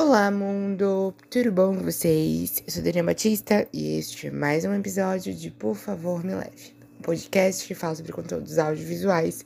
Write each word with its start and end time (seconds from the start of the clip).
Olá, 0.00 0.30
mundo! 0.30 1.12
Tudo 1.28 1.50
bom 1.50 1.74
com 1.74 1.82
vocês? 1.82 2.62
Eu 2.64 2.72
sou 2.72 2.84
Daniela 2.84 3.08
Batista 3.08 3.66
e 3.72 3.98
este 3.98 4.28
é 4.28 4.30
mais 4.30 4.64
um 4.64 4.72
episódio 4.72 5.34
de 5.34 5.50
Por 5.50 5.74
Favor 5.74 6.22
Me 6.22 6.36
Leve, 6.36 6.72
um 7.00 7.02
podcast 7.02 7.66
que 7.66 7.74
fala 7.74 7.96
sobre 7.96 8.12
conteúdos 8.12 8.58
audiovisuais 8.58 9.44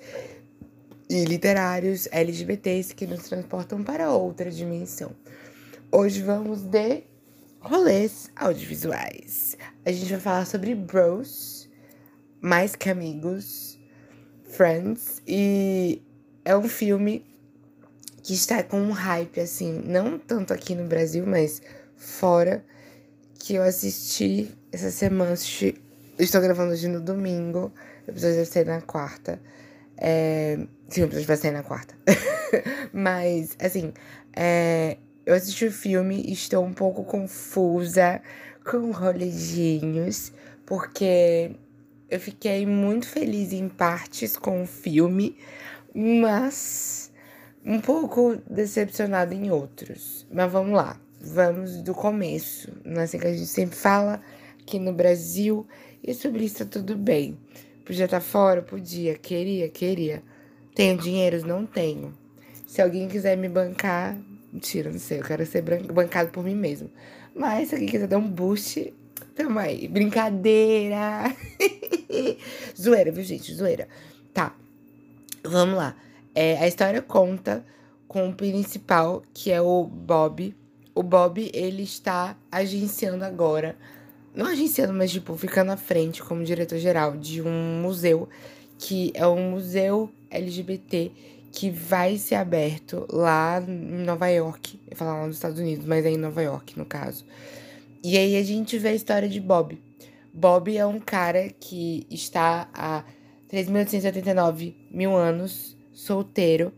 e 1.09 1.25
literários 1.25 2.07
LGBTs 2.13 2.95
que 2.95 3.07
nos 3.07 3.23
transportam 3.23 3.83
para 3.83 4.13
outra 4.13 4.51
dimensão. 4.51 5.13
Hoje 5.91 6.21
vamos 6.21 6.61
de 6.61 7.03
rolês 7.59 8.31
audiovisuais. 8.37 9.57
A 9.87 9.91
gente 9.91 10.11
vai 10.11 10.21
falar 10.21 10.45
sobre 10.45 10.75
bros, 10.75 11.67
mais 12.43 12.77
que 12.77 12.91
amigos, 12.91 13.81
friends, 14.51 15.23
e 15.27 16.03
é 16.45 16.55
um 16.55 16.69
filme 16.69 17.32
que 18.23 18.35
está 18.35 18.63
com 18.63 18.81
um 18.81 18.93
hype, 18.93 19.41
assim, 19.41 19.83
não 19.85 20.19
tanto 20.19 20.53
aqui 20.53 20.75
no 20.75 20.85
Brasil, 20.85 21.27
mas 21.27 21.61
fora, 21.97 22.65
que 23.35 23.55
eu 23.55 23.63
assisti 23.63 24.51
essa 24.71 24.91
semana. 24.91 25.33
Assisti, 25.33 25.75
estou 26.19 26.41
gravando 26.41 26.73
hoje 26.73 26.89
no 26.89 27.01
domingo, 27.01 27.73
o 28.07 28.11
episódio 28.11 28.37
deve 28.37 28.49
ser 28.49 28.67
na 28.67 28.81
quarta. 28.81 29.41
É, 29.97 30.57
sim, 30.89 31.03
o 31.03 31.05
episódio 31.05 31.27
vai 31.27 31.37
sair 31.37 31.51
na 31.51 31.63
quarta. 31.63 31.95
mas, 32.93 33.57
assim, 33.61 33.93
é, 34.37 34.99
eu 35.27 35.35
assisti 35.35 35.67
o 35.67 35.73
filme 35.73 36.23
e 36.27 36.33
estou 36.33 36.65
um 36.65 36.73
pouco 36.73 37.05
confusa 37.05 38.21
com 38.65 38.93
rolejinhos, 38.93 40.33
porque 40.65 41.57
eu 42.09 42.21
fiquei 42.21 42.67
muito 42.67 43.09
feliz 43.09 43.53
em 43.53 43.69
partes 43.69 44.37
com 44.37 44.63
o 44.63 44.67
filme, 44.67 45.37
mas 45.95 47.12
um 47.65 47.81
pouco 47.81 48.37
decepcionada 48.49 49.35
em 49.35 49.51
outros. 49.51 50.27
Mas 50.31 50.51
vamos 50.51 50.73
lá, 50.73 51.01
vamos 51.21 51.83
do 51.83 51.95
começo. 51.95 52.73
Não 52.85 53.01
é 53.01 53.05
assim 53.05 53.19
que 53.19 53.27
a 53.27 53.33
gente 53.33 53.47
sempre 53.47 53.77
fala 53.77 54.21
aqui 54.61 54.79
no 54.79 54.93
Brasil. 54.93 55.67
E 56.03 56.13
sobre 56.15 56.45
isso 56.45 56.59
tá 56.59 56.65
tudo 56.65 56.97
bem. 56.97 57.39
Podia 57.85 58.05
estar 58.05 58.19
tá 58.19 58.25
fora? 58.25 58.63
Podia. 58.63 59.17
Queria? 59.17 59.69
Queria. 59.69 60.23
Tenho 60.75 60.99
dinheiro? 60.99 61.47
Não 61.47 61.67
tenho. 61.67 62.13
Se 62.67 62.81
alguém 62.81 63.09
quiser 63.09 63.37
me 63.37 63.49
bancar, 63.49 64.17
mentira, 64.53 64.91
não 64.91 64.99
sei, 64.99 65.19
eu 65.19 65.25
quero 65.25 65.45
ser 65.45 65.63
bancado 65.93 66.31
por 66.31 66.43
mim 66.43 66.55
mesmo. 66.55 66.91
Mas 67.35 67.69
se 67.69 67.75
alguém 67.75 67.89
quiser 67.89 68.07
dar 68.07 68.19
um 68.19 68.29
boost, 68.29 68.93
tamo 69.35 69.59
aí. 69.59 69.87
Brincadeira! 69.89 71.37
zoeira, 72.79 73.13
viu, 73.13 73.23
gente? 73.23 73.53
Zoeira. 73.53 73.89
Tá, 74.33 74.55
vamos 75.45 75.77
lá. 75.77 75.95
É, 76.35 76.57
a 76.59 76.67
história 76.67 77.03
conta 77.03 77.65
com 78.09 78.29
o 78.29 78.35
principal, 78.35 79.23
que 79.33 79.51
é 79.51 79.61
o 79.61 79.85
Bob. 79.85 80.55
O 80.95 81.03
Bob, 81.03 81.51
ele 81.55 81.83
está 81.83 82.37
agenciando 82.51 83.25
agora, 83.25 83.77
não 84.35 84.47
agenciando, 84.47 84.93
mas 84.93 85.11
tipo, 85.11 85.37
ficando 85.37 85.73
à 85.73 85.77
frente 85.77 86.23
como 86.23 86.45
diretor-geral 86.45 87.17
de 87.17 87.41
um 87.41 87.81
museu, 87.81 88.29
que 88.79 89.13
é 89.15 89.27
um 89.27 89.51
museu 89.51 90.11
LGBT 90.31 91.13
que 91.53 91.71
vai 91.71 92.17
ser 92.17 92.37
aberto 92.37 93.07
lá 93.11 93.63
em 93.67 94.05
Nova 94.05 94.29
York. 94.29 94.81
Eu 94.91 94.97
falar 94.97 95.21
lá 95.21 95.27
nos 95.27 95.37
Estados 95.37 95.59
Unidos, 95.59 95.85
mas 95.85 96.05
é 96.05 96.11
em 96.11 96.17
Nova 96.17 96.43
York, 96.43 96.79
no 96.79 96.87
caso. 96.87 97.25
E 98.03 98.17
aí 98.17 98.37
a 98.37 98.43
gente 98.43 98.79
vê 98.79 98.89
a 98.89 98.95
história 98.95 99.29
de 99.29 99.39
Bob. 99.39 99.81
Bob 100.33 100.75
é 100.75 100.85
um 100.87 100.99
cara 100.99 101.51
que 101.61 102.07
está 102.11 102.69
há 102.73 103.05
3.889 103.51 104.75
mil 104.91 105.15
anos 105.15 105.77
solteiro. 105.93 106.73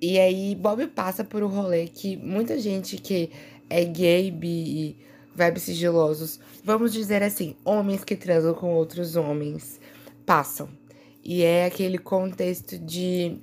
E 0.00 0.18
aí, 0.18 0.54
Bob 0.54 0.86
passa 0.88 1.24
por 1.24 1.42
um 1.42 1.48
rolê 1.48 1.88
que 1.88 2.16
muita 2.16 2.58
gente 2.58 2.96
que 2.98 3.30
é 3.68 3.84
gay, 3.84 4.30
bi 4.30 4.48
e 4.48 4.96
vibes 5.34 5.62
sigilosos, 5.62 6.40
vamos 6.64 6.92
dizer 6.92 7.22
assim, 7.22 7.54
homens 7.64 8.02
que 8.02 8.16
transam 8.16 8.54
com 8.54 8.74
outros 8.74 9.16
homens, 9.16 9.80
passam. 10.26 10.68
E 11.22 11.42
é 11.42 11.66
aquele 11.66 11.98
contexto 11.98 12.78
de. 12.78 13.38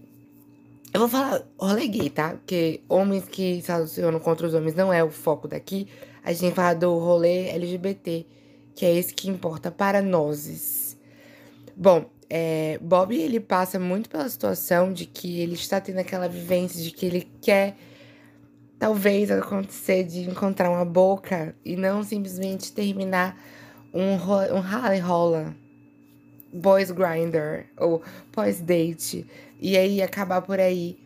Eu 0.93 1.01
vou 1.01 1.09
falar 1.09 1.45
rolê 1.57 1.87
gay, 1.87 2.09
tá? 2.09 2.31
Porque 2.31 2.81
homens 2.87 3.25
que 3.25 3.61
se 3.61 3.67
relacionam 3.71 4.19
com 4.19 4.29
outros 4.29 4.53
homens 4.53 4.75
não 4.75 4.91
é 4.91 5.03
o 5.03 5.09
foco 5.09 5.47
daqui. 5.47 5.87
A 6.23 6.33
gente 6.33 6.55
falar 6.55 6.73
do 6.73 6.97
rolê 6.97 7.49
LGBT, 7.49 8.25
que 8.73 8.85
é 8.85 8.95
esse 8.95 9.13
que 9.13 9.29
importa 9.29 9.69
para 9.69 10.01
nós. 10.01 10.97
Bom, 11.75 12.05
é, 12.29 12.79
Bob 12.81 13.15
ele 13.15 13.39
passa 13.39 13.79
muito 13.79 14.09
pela 14.09 14.27
situação 14.27 14.91
de 14.91 15.05
que 15.05 15.39
ele 15.39 15.53
está 15.53 15.79
tendo 15.79 15.99
aquela 15.99 16.27
vivência 16.27 16.81
de 16.83 16.91
que 16.91 17.05
ele 17.05 17.29
quer 17.41 17.75
talvez 18.79 19.31
acontecer 19.31 20.03
de 20.03 20.29
encontrar 20.29 20.69
uma 20.69 20.85
boca 20.85 21.55
e 21.63 21.75
não 21.75 22.03
simplesmente 22.03 22.71
terminar 22.71 23.39
um, 23.93 24.13
um 24.55 24.59
rally 24.59 24.99
rola 24.99 25.55
boys 26.51 26.91
grinder 26.91 27.67
ou 27.77 28.01
pós 28.31 28.59
date 28.59 29.25
e 29.59 29.77
aí 29.77 30.01
acabar 30.01 30.41
por 30.41 30.59
aí 30.59 30.97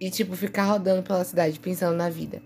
e 0.00 0.10
tipo 0.10 0.34
ficar 0.34 0.64
rodando 0.64 1.02
pela 1.02 1.24
cidade 1.24 1.58
pensando 1.58 1.96
na 1.96 2.08
vida. 2.08 2.42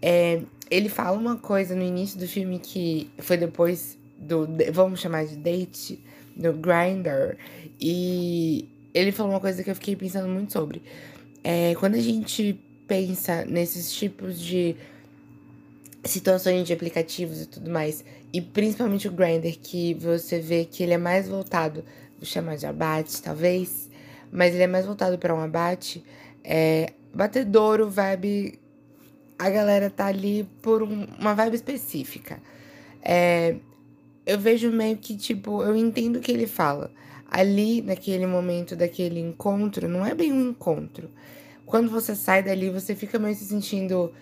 É, 0.00 0.42
ele 0.70 0.88
fala 0.88 1.16
uma 1.16 1.36
coisa 1.36 1.76
no 1.76 1.82
início 1.82 2.18
do 2.18 2.26
filme 2.26 2.58
que 2.58 3.10
foi 3.18 3.36
depois 3.36 3.96
do 4.18 4.48
vamos 4.72 5.00
chamar 5.00 5.26
de 5.26 5.36
date 5.36 6.02
no 6.36 6.52
Grindr. 6.52 7.36
E 7.80 8.68
ele 8.94 9.12
falou 9.12 9.32
uma 9.32 9.40
coisa 9.40 9.62
que 9.62 9.70
eu 9.70 9.74
fiquei 9.74 9.96
pensando 9.96 10.28
muito 10.28 10.52
sobre. 10.52 10.82
É, 11.42 11.74
quando 11.76 11.94
a 11.94 12.00
gente 12.00 12.58
pensa 12.86 13.44
nesses 13.44 13.92
tipos 13.92 14.40
de 14.40 14.76
situações 16.04 16.66
de 16.66 16.72
aplicativos 16.72 17.42
e 17.42 17.46
tudo 17.46 17.70
mais, 17.70 18.04
e 18.32 18.40
principalmente 18.40 19.08
o 19.08 19.12
Grindr, 19.12 19.58
que 19.60 19.94
você 19.94 20.40
vê 20.40 20.64
que 20.64 20.82
ele 20.82 20.92
é 20.92 20.98
mais 20.98 21.28
voltado, 21.28 21.84
vou 22.18 22.26
chamar 22.26 22.56
de 22.56 22.66
abate, 22.66 23.22
talvez, 23.22 23.88
mas 24.30 24.54
ele 24.54 24.64
é 24.64 24.66
mais 24.66 24.86
voltado 24.86 25.18
para 25.18 25.34
um 25.34 25.40
abate, 25.40 26.02
é, 26.42 26.92
batedouro, 27.14 27.88
vibe, 27.88 28.58
a 29.38 29.50
galera 29.50 29.90
tá 29.90 30.06
ali 30.06 30.48
por 30.62 30.82
um, 30.82 31.06
uma 31.18 31.34
vibe 31.34 31.56
específica. 31.56 32.40
É, 33.02 33.56
eu 34.24 34.38
vejo 34.38 34.70
meio 34.70 34.96
que, 34.96 35.16
tipo, 35.16 35.62
eu 35.62 35.76
entendo 35.76 36.16
o 36.16 36.20
que 36.20 36.32
ele 36.32 36.46
fala. 36.46 36.90
Ali, 37.30 37.80
naquele 37.82 38.26
momento 38.26 38.76
daquele 38.76 39.20
encontro, 39.20 39.88
não 39.88 40.04
é 40.04 40.14
bem 40.14 40.32
um 40.32 40.50
encontro. 40.50 41.10
Quando 41.64 41.90
você 41.90 42.14
sai 42.14 42.42
dali, 42.42 42.70
você 42.70 42.94
fica 42.94 43.18
meio 43.18 43.34
se 43.34 43.44
sentindo. 43.44 44.12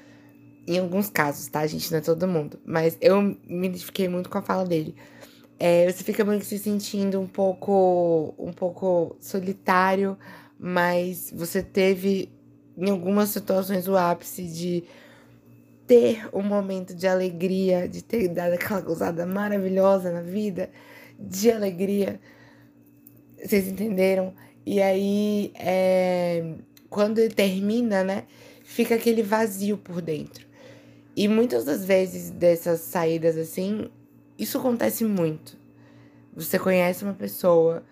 Em 0.66 0.78
alguns 0.78 1.10
casos, 1.10 1.48
tá, 1.48 1.66
gente? 1.66 1.90
Não 1.90 1.98
é 1.98 2.00
todo 2.02 2.28
mundo. 2.28 2.58
Mas 2.64 2.96
eu 3.00 3.20
me 3.20 3.66
identifiquei 3.66 4.08
muito 4.08 4.30
com 4.30 4.38
a 4.38 4.42
fala 4.42 4.64
dele. 4.64 4.94
É, 5.58 5.90
você 5.90 6.04
fica 6.04 6.24
meio 6.24 6.38
que 6.40 6.46
se 6.46 6.58
sentindo 6.58 7.20
um 7.20 7.26
pouco. 7.26 8.34
um 8.38 8.52
pouco 8.52 9.16
solitário, 9.20 10.16
mas 10.58 11.32
você 11.34 11.62
teve, 11.62 12.30
em 12.78 12.90
algumas 12.90 13.30
situações, 13.30 13.88
o 13.88 13.96
ápice 13.96 14.44
de 14.44 14.84
ter 15.90 16.28
um 16.32 16.40
momento 16.40 16.94
de 16.94 17.08
alegria, 17.08 17.88
de 17.88 18.00
ter 18.00 18.28
dado 18.28 18.52
aquela 18.52 18.80
gozada 18.80 19.26
maravilhosa 19.26 20.12
na 20.12 20.22
vida, 20.22 20.70
de 21.18 21.50
alegria. 21.50 22.20
Vocês 23.44 23.66
entenderam? 23.66 24.32
E 24.64 24.80
aí, 24.80 25.50
é, 25.56 26.54
quando 26.88 27.18
ele 27.18 27.34
termina, 27.34 28.04
né, 28.04 28.22
fica 28.62 28.94
aquele 28.94 29.20
vazio 29.20 29.76
por 29.76 30.00
dentro. 30.00 30.46
E 31.16 31.26
muitas 31.26 31.64
das 31.64 31.84
vezes 31.84 32.30
dessas 32.30 32.78
saídas 32.82 33.36
assim, 33.36 33.90
isso 34.38 34.58
acontece 34.58 35.04
muito. 35.04 35.58
Você 36.36 36.56
conhece 36.56 37.02
uma 37.02 37.14
pessoa 37.14 37.82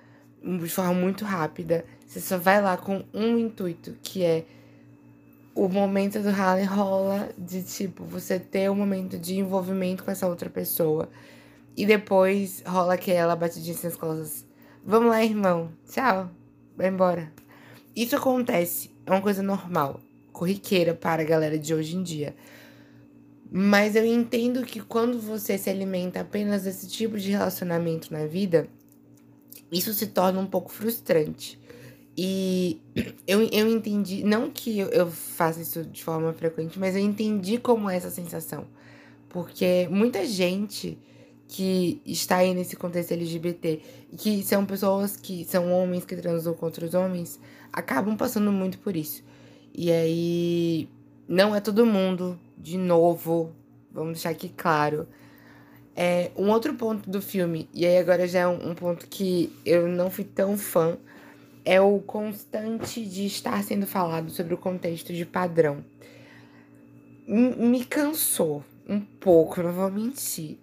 de 0.40 0.68
forma 0.68 0.94
muito 0.94 1.24
rápida, 1.24 1.84
você 2.06 2.20
só 2.20 2.38
vai 2.38 2.62
lá 2.62 2.76
com 2.76 3.02
um 3.12 3.36
intuito, 3.36 3.96
que 4.00 4.22
é 4.22 4.44
o 5.58 5.68
momento 5.68 6.20
do 6.20 6.30
rally 6.30 6.62
rola 6.62 7.30
de 7.36 7.64
tipo 7.64 8.04
você 8.04 8.38
ter 8.38 8.70
um 8.70 8.76
momento 8.76 9.18
de 9.18 9.36
envolvimento 9.36 10.04
com 10.04 10.10
essa 10.12 10.28
outra 10.28 10.48
pessoa 10.48 11.08
e 11.76 11.84
depois 11.84 12.62
rola 12.64 12.94
aquela 12.94 13.34
batidinha 13.34 13.76
nas 13.82 13.96
costas. 13.96 14.46
Vamos 14.84 15.10
lá, 15.10 15.24
irmão. 15.24 15.72
Tchau. 15.90 16.30
Vai 16.76 16.86
embora. 16.86 17.32
Isso 17.94 18.14
acontece, 18.14 18.92
é 19.04 19.10
uma 19.10 19.20
coisa 19.20 19.42
normal, 19.42 20.00
corriqueira 20.32 20.94
para 20.94 21.22
a 21.22 21.24
galera 21.24 21.58
de 21.58 21.74
hoje 21.74 21.96
em 21.96 22.04
dia. 22.04 22.36
Mas 23.50 23.96
eu 23.96 24.06
entendo 24.06 24.62
que 24.62 24.80
quando 24.80 25.18
você 25.18 25.58
se 25.58 25.68
alimenta 25.68 26.20
apenas 26.20 26.62
desse 26.62 26.86
tipo 26.86 27.18
de 27.18 27.32
relacionamento 27.32 28.12
na 28.12 28.26
vida, 28.26 28.68
isso 29.72 29.92
se 29.92 30.06
torna 30.06 30.38
um 30.38 30.46
pouco 30.46 30.70
frustrante. 30.70 31.58
E 32.20 32.82
eu, 33.28 33.42
eu 33.42 33.68
entendi, 33.68 34.24
não 34.24 34.50
que 34.50 34.76
eu, 34.76 34.88
eu 34.88 35.08
faça 35.08 35.62
isso 35.62 35.84
de 35.84 36.02
forma 36.02 36.32
frequente, 36.32 36.76
mas 36.76 36.96
eu 36.96 37.00
entendi 37.00 37.58
como 37.58 37.88
é 37.88 37.94
essa 37.94 38.10
sensação. 38.10 38.66
Porque 39.28 39.86
muita 39.88 40.26
gente 40.26 40.98
que 41.46 42.02
está 42.04 42.38
aí 42.38 42.52
nesse 42.52 42.74
contexto 42.74 43.12
LGBT, 43.12 43.80
que 44.16 44.42
são 44.42 44.66
pessoas 44.66 45.16
que 45.16 45.44
são 45.44 45.70
homens 45.70 46.04
que 46.04 46.16
transam 46.16 46.54
com 46.54 46.66
outros 46.66 46.92
homens, 46.92 47.38
acabam 47.72 48.16
passando 48.16 48.50
muito 48.50 48.80
por 48.80 48.96
isso. 48.96 49.22
E 49.72 49.92
aí, 49.92 50.88
não 51.28 51.54
é 51.54 51.60
todo 51.60 51.86
mundo, 51.86 52.36
de 52.58 52.76
novo, 52.76 53.52
vamos 53.92 54.14
deixar 54.14 54.30
aqui 54.30 54.48
claro. 54.48 55.06
É, 55.94 56.32
um 56.36 56.50
outro 56.50 56.74
ponto 56.74 57.08
do 57.08 57.22
filme, 57.22 57.68
e 57.72 57.86
aí 57.86 57.96
agora 57.96 58.26
já 58.26 58.40
é 58.40 58.48
um, 58.48 58.70
um 58.70 58.74
ponto 58.74 59.06
que 59.06 59.52
eu 59.64 59.86
não 59.86 60.10
fui 60.10 60.24
tão 60.24 60.58
fã, 60.58 60.98
é 61.68 61.78
o 61.82 61.98
constante 61.98 63.04
de 63.04 63.26
estar 63.26 63.62
sendo 63.62 63.86
falado 63.86 64.30
sobre 64.30 64.54
o 64.54 64.56
contexto 64.56 65.12
de 65.12 65.26
padrão. 65.26 65.84
Me 67.26 67.84
cansou 67.84 68.64
um 68.88 68.98
pouco, 68.98 69.62
não 69.62 69.70
vou 69.70 69.90
mentir. 69.90 70.56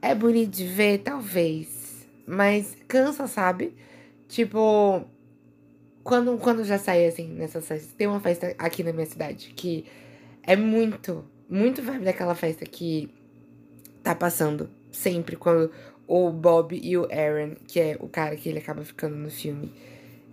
É 0.00 0.14
bonito 0.14 0.52
de 0.52 0.64
ver, 0.64 0.98
talvez, 0.98 2.06
mas 2.24 2.76
cansa, 2.86 3.26
sabe? 3.26 3.74
Tipo, 4.28 5.04
quando, 6.04 6.38
quando 6.38 6.62
já 6.62 6.78
sai 6.78 7.06
assim 7.06 7.26
nessas 7.26 7.66
festas, 7.66 7.92
tem 7.94 8.06
uma 8.06 8.20
festa 8.20 8.54
aqui 8.56 8.84
na 8.84 8.92
minha 8.92 9.06
cidade 9.06 9.52
que 9.52 9.84
é 10.44 10.54
muito, 10.54 11.24
muito 11.50 11.82
vibe 11.82 12.04
daquela 12.04 12.36
festa 12.36 12.64
que 12.64 13.10
tá 14.00 14.14
passando 14.14 14.70
sempre 14.92 15.34
quando 15.34 15.72
o 16.06 16.30
Bob 16.30 16.78
e 16.80 16.96
o 16.96 17.08
Aaron, 17.10 17.56
que 17.66 17.80
é 17.80 17.96
o 17.98 18.08
cara 18.08 18.36
que 18.36 18.48
ele 18.48 18.60
acaba 18.60 18.84
ficando 18.84 19.16
no 19.16 19.28
filme, 19.28 19.72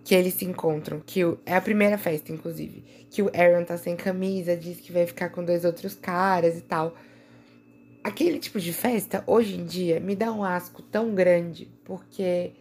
que 0.04 0.14
eles 0.14 0.34
se 0.34 0.46
encontram, 0.46 1.02
que 1.06 1.24
o, 1.24 1.40
é 1.46 1.56
a 1.56 1.62
primeira 1.62 1.98
festa, 1.98 2.32
inclusive, 2.32 2.84
que 3.10 3.22
o 3.22 3.32
Aaron 3.34 3.64
tá 3.64 3.78
sem 3.78 3.96
camisa, 3.96 4.56
diz 4.56 4.80
que 4.80 4.92
vai 4.92 5.06
ficar 5.06 5.30
com 5.30 5.44
dois 5.44 5.64
outros 5.64 5.96
caras 5.96 6.58
e 6.58 6.62
tal. 6.62 6.96
Aquele 8.04 8.38
tipo 8.38 8.60
de 8.60 8.74
festa, 8.74 9.24
hoje 9.26 9.56
em 9.56 9.66
dia, 9.66 10.00
me 10.00 10.16
dá 10.16 10.32
um 10.32 10.44
asco 10.44 10.82
tão 10.82 11.16
grande, 11.16 11.70
porque 11.86 12.52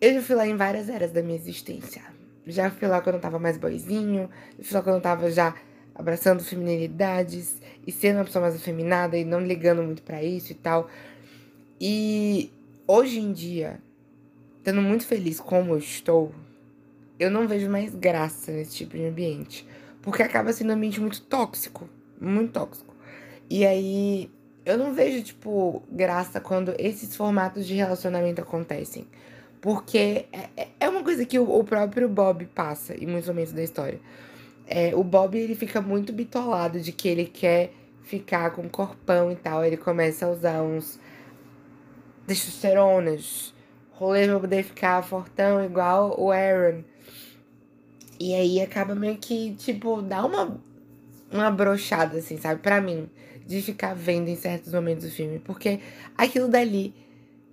eu 0.00 0.14
já 0.14 0.22
fui 0.22 0.34
lá 0.34 0.46
em 0.46 0.56
várias 0.56 0.88
eras 0.88 1.12
da 1.12 1.22
minha 1.22 1.36
existência. 1.36 2.02
Já 2.46 2.68
fui 2.70 2.88
lá 2.88 3.00
quando 3.00 3.16
eu 3.16 3.20
tava 3.20 3.38
mais 3.38 3.56
boizinho, 3.56 4.28
fui 4.60 4.76
lá 4.76 4.82
quando 4.82 4.96
eu 4.96 5.02
tava 5.02 5.30
já 5.30 5.54
abraçando 5.94 6.42
feminilidades 6.42 7.56
e 7.86 7.92
sendo 7.92 8.16
uma 8.16 8.24
pessoa 8.24 8.42
mais 8.42 8.56
afeminada 8.56 9.16
e 9.16 9.24
não 9.24 9.40
ligando 9.40 9.82
muito 9.82 10.02
para 10.02 10.22
isso 10.22 10.50
e 10.50 10.54
tal. 10.56 10.90
E 11.80 12.50
hoje 12.88 13.20
em 13.20 13.32
dia, 13.32 13.80
estando 14.64 14.80
muito 14.80 15.04
feliz 15.04 15.38
como 15.38 15.74
eu 15.74 15.78
estou, 15.78 16.32
eu 17.18 17.30
não 17.30 17.46
vejo 17.46 17.68
mais 17.68 17.94
graça 17.94 18.50
nesse 18.50 18.76
tipo 18.76 18.96
de 18.96 19.04
ambiente. 19.04 19.68
Porque 20.00 20.22
acaba 20.22 20.54
sendo 20.54 20.70
um 20.70 20.72
ambiente 20.72 20.98
muito 21.00 21.20
tóxico. 21.20 21.86
Muito 22.18 22.52
tóxico. 22.52 22.94
E 23.50 23.66
aí, 23.66 24.30
eu 24.64 24.78
não 24.78 24.94
vejo, 24.94 25.22
tipo, 25.22 25.82
graça 25.92 26.40
quando 26.40 26.74
esses 26.78 27.14
formatos 27.14 27.66
de 27.66 27.74
relacionamento 27.74 28.40
acontecem. 28.40 29.06
Porque 29.60 30.24
é, 30.32 30.48
é, 30.56 30.68
é 30.80 30.88
uma 30.88 31.02
coisa 31.02 31.26
que 31.26 31.38
o, 31.38 31.62
próprio 31.62 32.08
Bob 32.08 32.46
passa 32.46 32.94
em 32.94 33.06
muitos 33.06 33.28
momentos 33.28 33.52
da 33.52 33.62
história. 33.62 34.00
É, 34.66 34.94
o 34.94 35.04
Bob, 35.04 35.36
ele 35.38 35.54
fica 35.54 35.82
muito 35.82 36.10
bitolado 36.10 36.80
de 36.80 36.90
que 36.90 37.06
ele 37.06 37.26
quer 37.26 37.70
ficar 38.02 38.50
com 38.52 38.66
corpão 38.66 39.30
e 39.30 39.36
tal. 39.36 39.62
Ele 39.62 39.76
começa 39.76 40.24
a 40.24 40.30
usar 40.30 40.62
uns 40.62 40.98
testosteronas 42.26 43.53
rolê 43.96 44.26
pra 44.26 44.40
poder 44.40 44.62
ficar 44.62 45.02
fortão 45.02 45.64
igual 45.64 46.14
o 46.20 46.30
Aaron. 46.30 46.82
E 48.18 48.34
aí 48.34 48.60
acaba 48.60 48.94
meio 48.94 49.16
que, 49.16 49.54
tipo, 49.54 50.00
dá 50.00 50.24
uma, 50.24 50.60
uma 51.30 51.50
brochada, 51.50 52.18
assim, 52.18 52.38
sabe? 52.38 52.60
Pra 52.60 52.80
mim, 52.80 53.08
de 53.46 53.60
ficar 53.60 53.94
vendo 53.94 54.28
em 54.28 54.36
certos 54.36 54.72
momentos 54.72 55.04
do 55.04 55.10
filme. 55.10 55.38
Porque 55.40 55.80
aquilo 56.16 56.48
dali 56.48 56.94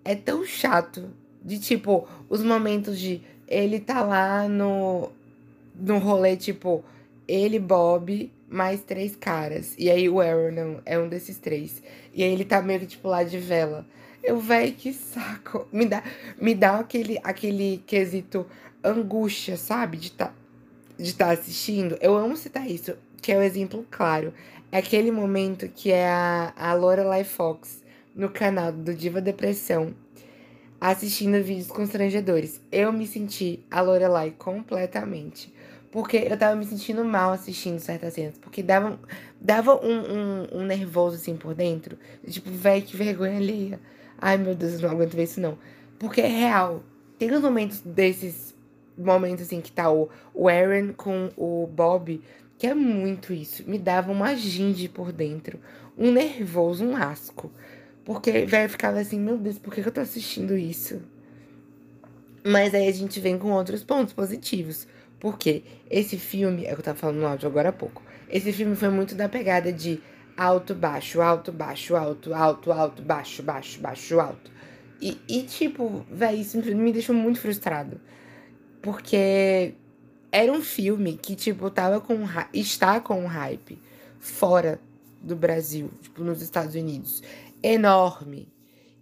é 0.05 0.15
tão 0.15 0.45
chato. 0.45 1.09
De, 1.43 1.59
tipo, 1.59 2.07
os 2.29 2.43
momentos 2.43 2.99
de 2.99 3.21
ele 3.47 3.79
tá 3.79 4.03
lá 4.03 4.47
no, 4.47 5.11
no 5.75 5.97
rolê, 5.97 6.37
tipo, 6.37 6.83
ele, 7.27 7.59
Bob, 7.59 8.31
mais 8.47 8.81
três 8.81 9.15
caras. 9.15 9.73
E 9.77 9.89
aí 9.89 10.07
o 10.07 10.19
Aaron 10.21 10.79
é 10.85 10.99
um 10.99 11.09
desses 11.09 11.37
três. 11.37 11.81
E 12.13 12.23
aí 12.23 12.31
ele 12.31 12.45
tá 12.45 12.61
meio 12.61 12.81
que, 12.81 12.85
tipo, 12.85 13.07
lá 13.07 13.23
de 13.23 13.39
vela. 13.39 13.85
Eu, 14.23 14.39
véi, 14.39 14.71
que 14.71 14.93
saco. 14.93 15.67
Me 15.71 15.85
dá, 15.85 16.03
me 16.39 16.53
dá 16.53 16.79
aquele, 16.79 17.19
aquele 17.23 17.83
quesito 17.85 18.45
angústia, 18.83 19.57
sabe? 19.57 19.97
De 19.97 20.11
tá, 20.11 20.33
de 20.97 21.13
tá 21.13 21.31
assistindo. 21.31 21.97
Eu 22.01 22.15
amo 22.15 22.37
citar 22.37 22.69
isso, 22.69 22.95
que 23.21 23.31
é 23.31 23.37
o 23.37 23.39
um 23.39 23.43
exemplo 23.43 23.85
claro. 23.89 24.33
É 24.71 24.77
aquele 24.77 25.11
momento 25.11 25.67
que 25.67 25.91
é 25.91 26.07
a, 26.07 26.53
a 26.55 26.73
Lorelai 26.73 27.23
Fox 27.23 27.83
no 28.15 28.29
canal 28.29 28.71
do 28.71 28.93
Diva 28.93 29.19
Depressão 29.19 29.93
assistindo 30.81 31.43
vídeos 31.43 31.67
constrangedores. 31.67 32.59
Eu 32.71 32.91
me 32.91 33.05
senti 33.05 33.59
a 33.69 33.81
Lorelai 33.81 34.31
completamente. 34.31 35.53
Porque 35.91 36.17
eu 36.17 36.37
tava 36.37 36.55
me 36.55 36.65
sentindo 36.65 37.03
mal 37.03 37.33
assistindo 37.33 37.79
certas 37.79 38.13
cenas. 38.13 38.37
Porque 38.39 38.63
dava, 38.63 38.97
dava 39.39 39.75
um, 39.85 39.99
um, 39.99 40.59
um 40.59 40.65
nervoso 40.65 41.17
assim 41.17 41.35
por 41.35 41.53
dentro. 41.53 41.97
Tipo, 42.27 42.49
véi, 42.49 42.81
que 42.81 42.95
vergonha 42.95 43.37
alheia. 43.37 43.79
Ai, 44.21 44.37
meu 44.37 44.53
Deus, 44.53 44.73
eu 44.73 44.81
não 44.81 44.91
aguento 44.91 45.15
ver 45.15 45.23
isso, 45.23 45.41
não. 45.41 45.57
Porque 45.97 46.21
é 46.21 46.27
real. 46.27 46.83
Tem 47.17 47.33
uns 47.33 47.41
momentos 47.41 47.81
desses 47.81 48.55
momentos 48.95 49.45
assim 49.45 49.61
que 49.61 49.71
tá 49.71 49.91
o, 49.91 50.09
o 50.33 50.47
Aaron 50.47 50.93
com 50.93 51.29
o 51.35 51.65
Bob, 51.65 52.21
que 52.57 52.67
é 52.67 52.75
muito 52.75 53.33
isso. 53.33 53.67
Me 53.67 53.79
dava 53.79 54.11
uma 54.11 54.35
ginge 54.35 54.87
por 54.87 55.11
dentro. 55.11 55.59
Um 55.97 56.11
nervoso, 56.11 56.85
um 56.85 56.95
asco. 56.95 57.51
Porque, 58.05 58.45
velho, 58.45 58.69
ficava 58.69 58.99
assim, 58.99 59.19
meu 59.19 59.37
Deus, 59.37 59.57
por 59.57 59.73
que 59.73 59.81
eu 59.81 59.91
tô 59.91 60.01
assistindo 60.01 60.55
isso? 60.55 61.01
Mas 62.43 62.73
aí 62.73 62.87
a 62.87 62.91
gente 62.91 63.19
vem 63.19 63.37
com 63.37 63.51
outros 63.51 63.83
pontos 63.83 64.13
positivos. 64.13 64.87
Porque 65.19 65.63
esse 65.89 66.17
filme, 66.17 66.65
é 66.65 66.71
o 66.71 66.75
que 66.75 66.81
eu 66.81 66.85
tava 66.85 66.97
falando 66.97 67.17
no 67.17 67.27
áudio 67.27 67.47
agora 67.47 67.69
há 67.69 67.73
pouco. 67.73 68.03
Esse 68.29 68.51
filme 68.51 68.75
foi 68.75 68.89
muito 68.89 69.13
da 69.13 69.27
pegada 69.27 69.71
de 69.71 69.99
alto, 70.41 70.73
baixo, 70.73 71.21
alto, 71.21 71.51
baixo, 71.51 71.95
alto, 71.95 72.33
alto, 72.33 72.71
alto, 72.71 73.01
baixo, 73.03 73.43
baixo, 73.43 73.79
baixo, 73.79 74.19
alto. 74.19 74.51
E, 74.99 75.17
e 75.27 75.43
tipo, 75.43 76.03
véi, 76.09 76.41
isso 76.41 76.57
me 76.57 76.91
deixou 76.91 77.15
muito 77.15 77.39
frustrado. 77.39 78.01
Porque 78.81 79.75
era 80.31 80.51
um 80.51 80.61
filme 80.61 81.19
que, 81.21 81.35
tipo, 81.35 81.69
tava 81.69 82.01
com. 82.01 82.17
está 82.51 82.99
com 82.99 83.21
um 83.23 83.27
hype 83.27 83.77
fora 84.19 84.79
do 85.21 85.35
Brasil, 85.35 85.91
tipo, 86.01 86.23
nos 86.23 86.41
Estados 86.41 86.73
Unidos. 86.73 87.21
Enorme. 87.61 88.47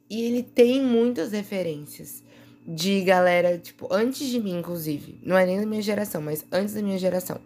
E 0.09 0.21
ele 0.23 0.43
tem 0.43 0.81
muitas 0.81 1.31
referências 1.31 2.21
de 2.67 3.01
galera, 3.01 3.57
tipo, 3.57 3.87
antes 3.89 4.27
de 4.27 4.41
mim, 4.41 4.59
inclusive. 4.59 5.17
Não 5.23 5.37
é 5.37 5.45
nem 5.45 5.61
da 5.61 5.65
minha 5.65 5.81
geração, 5.81 6.21
mas 6.21 6.45
antes 6.51 6.73
da 6.73 6.81
minha 6.81 6.97
geração. 6.97 7.39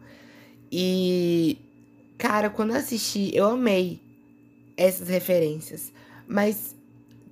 E 0.71 1.59
Cara, 2.23 2.49
quando 2.49 2.69
eu 2.69 2.77
assisti, 2.77 3.35
eu 3.35 3.47
amei 3.47 3.99
essas 4.77 5.09
referências. 5.09 5.91
Mas 6.25 6.73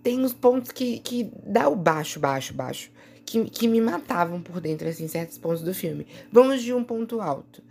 tem 0.04 0.20
uns 0.20 0.34
pontos 0.34 0.70
que, 0.74 1.00
que 1.00 1.32
dá 1.46 1.70
o 1.70 1.78
baixo, 1.78 2.20
baixo, 2.20 2.54
baixo. 2.54 2.92
Que, 3.26 3.46
que 3.46 3.70
me 3.70 3.80
matavam 3.80 4.42
por 4.42 4.60
dentro, 4.60 4.90
assim, 4.90 5.08
certos 5.08 5.38
pontos 5.38 5.62
do 5.64 5.74
filme. 5.74 6.06
Vamos 6.30 6.62
de 6.62 6.74
um 6.74 6.84
ponto 6.84 7.22
alto. 7.22 7.64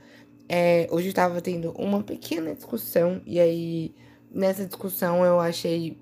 É, 0.48 0.88
hoje 0.90 1.08
eu 1.08 1.12
tava 1.12 1.42
tendo 1.42 1.72
uma 1.72 2.02
pequena 2.02 2.54
discussão, 2.54 3.20
e 3.26 3.38
aí, 3.38 3.94
nessa 4.30 4.64
discussão, 4.64 5.22
eu 5.22 5.38
achei, 5.38 5.98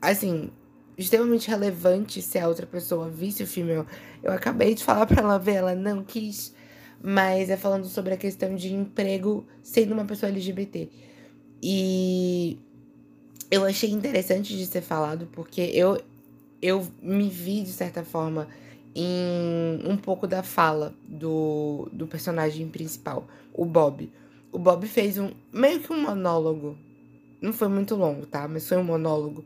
assim, 0.00 0.50
extremamente 0.96 1.50
relevante 1.50 2.22
se 2.22 2.38
a 2.38 2.48
outra 2.48 2.64
pessoa 2.64 3.10
visse 3.10 3.42
o 3.42 3.46
filme. 3.46 3.72
Eu, 3.72 3.86
eu 4.22 4.32
acabei 4.32 4.74
de 4.74 4.82
falar 4.82 5.04
pra 5.04 5.20
ela 5.20 5.38
ver, 5.38 5.56
ela 5.56 5.74
não 5.74 6.02
quis 6.02 6.55
mas 7.08 7.50
é 7.50 7.56
falando 7.56 7.86
sobre 7.86 8.14
a 8.14 8.16
questão 8.16 8.56
de 8.56 8.74
emprego 8.74 9.46
sendo 9.62 9.94
uma 9.94 10.04
pessoa 10.04 10.28
LGBT. 10.28 10.88
E 11.62 12.58
eu 13.48 13.64
achei 13.64 13.88
interessante 13.92 14.56
de 14.56 14.66
ser 14.66 14.80
falado, 14.80 15.28
porque 15.30 15.60
eu, 15.72 16.02
eu 16.60 16.84
me 17.00 17.28
vi, 17.28 17.62
de 17.62 17.70
certa 17.70 18.02
forma, 18.02 18.48
em 18.92 19.80
um 19.88 19.96
pouco 19.96 20.26
da 20.26 20.42
fala 20.42 20.92
do, 21.06 21.88
do 21.92 22.08
personagem 22.08 22.66
principal, 22.68 23.28
o 23.54 23.64
Bob. 23.64 24.10
O 24.50 24.58
Bob 24.58 24.84
fez 24.88 25.16
um 25.16 25.30
meio 25.52 25.78
que 25.78 25.92
um 25.92 26.02
monólogo. 26.02 26.76
Não 27.40 27.52
foi 27.52 27.68
muito 27.68 27.94
longo, 27.94 28.26
tá? 28.26 28.48
Mas 28.48 28.66
foi 28.66 28.78
um 28.78 28.84
monólogo 28.84 29.44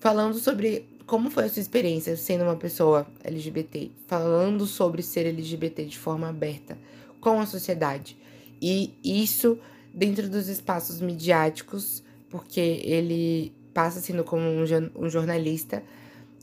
falando 0.00 0.34
sobre 0.34 0.84
como 1.10 1.28
foi 1.28 1.46
a 1.46 1.48
sua 1.48 1.60
experiência 1.60 2.16
sendo 2.16 2.44
uma 2.44 2.54
pessoa 2.54 3.04
LGBT, 3.24 3.90
falando 4.06 4.64
sobre 4.64 5.02
ser 5.02 5.26
LGBT 5.26 5.84
de 5.84 5.98
forma 5.98 6.28
aberta 6.28 6.78
com 7.20 7.40
a 7.40 7.46
sociedade. 7.46 8.16
E 8.62 8.94
isso 9.02 9.58
dentro 9.92 10.28
dos 10.28 10.46
espaços 10.46 11.00
midiáticos, 11.00 12.00
porque 12.28 12.60
ele 12.84 13.52
passa 13.74 14.00
sendo 14.00 14.22
como 14.22 14.44
um, 14.44 14.62
um 14.94 15.10
jornalista, 15.10 15.82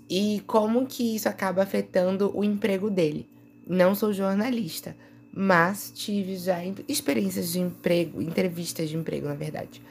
e 0.09 0.43
como 0.45 0.85
que 0.85 1.15
isso 1.15 1.29
acaba 1.29 1.63
afetando 1.63 2.29
o 2.37 2.43
emprego 2.43 2.89
dele. 2.89 3.25
Não 3.65 3.95
sou 3.95 4.11
jornalista, 4.11 4.97
mas 5.33 5.93
tive 5.95 6.35
já 6.35 6.57
experiências 6.89 7.53
de 7.53 7.61
emprego, 7.61 8.21
entrevistas 8.21 8.89
de 8.89 8.97
emprego, 8.97 9.29
na 9.29 9.35
verdade, 9.35 9.81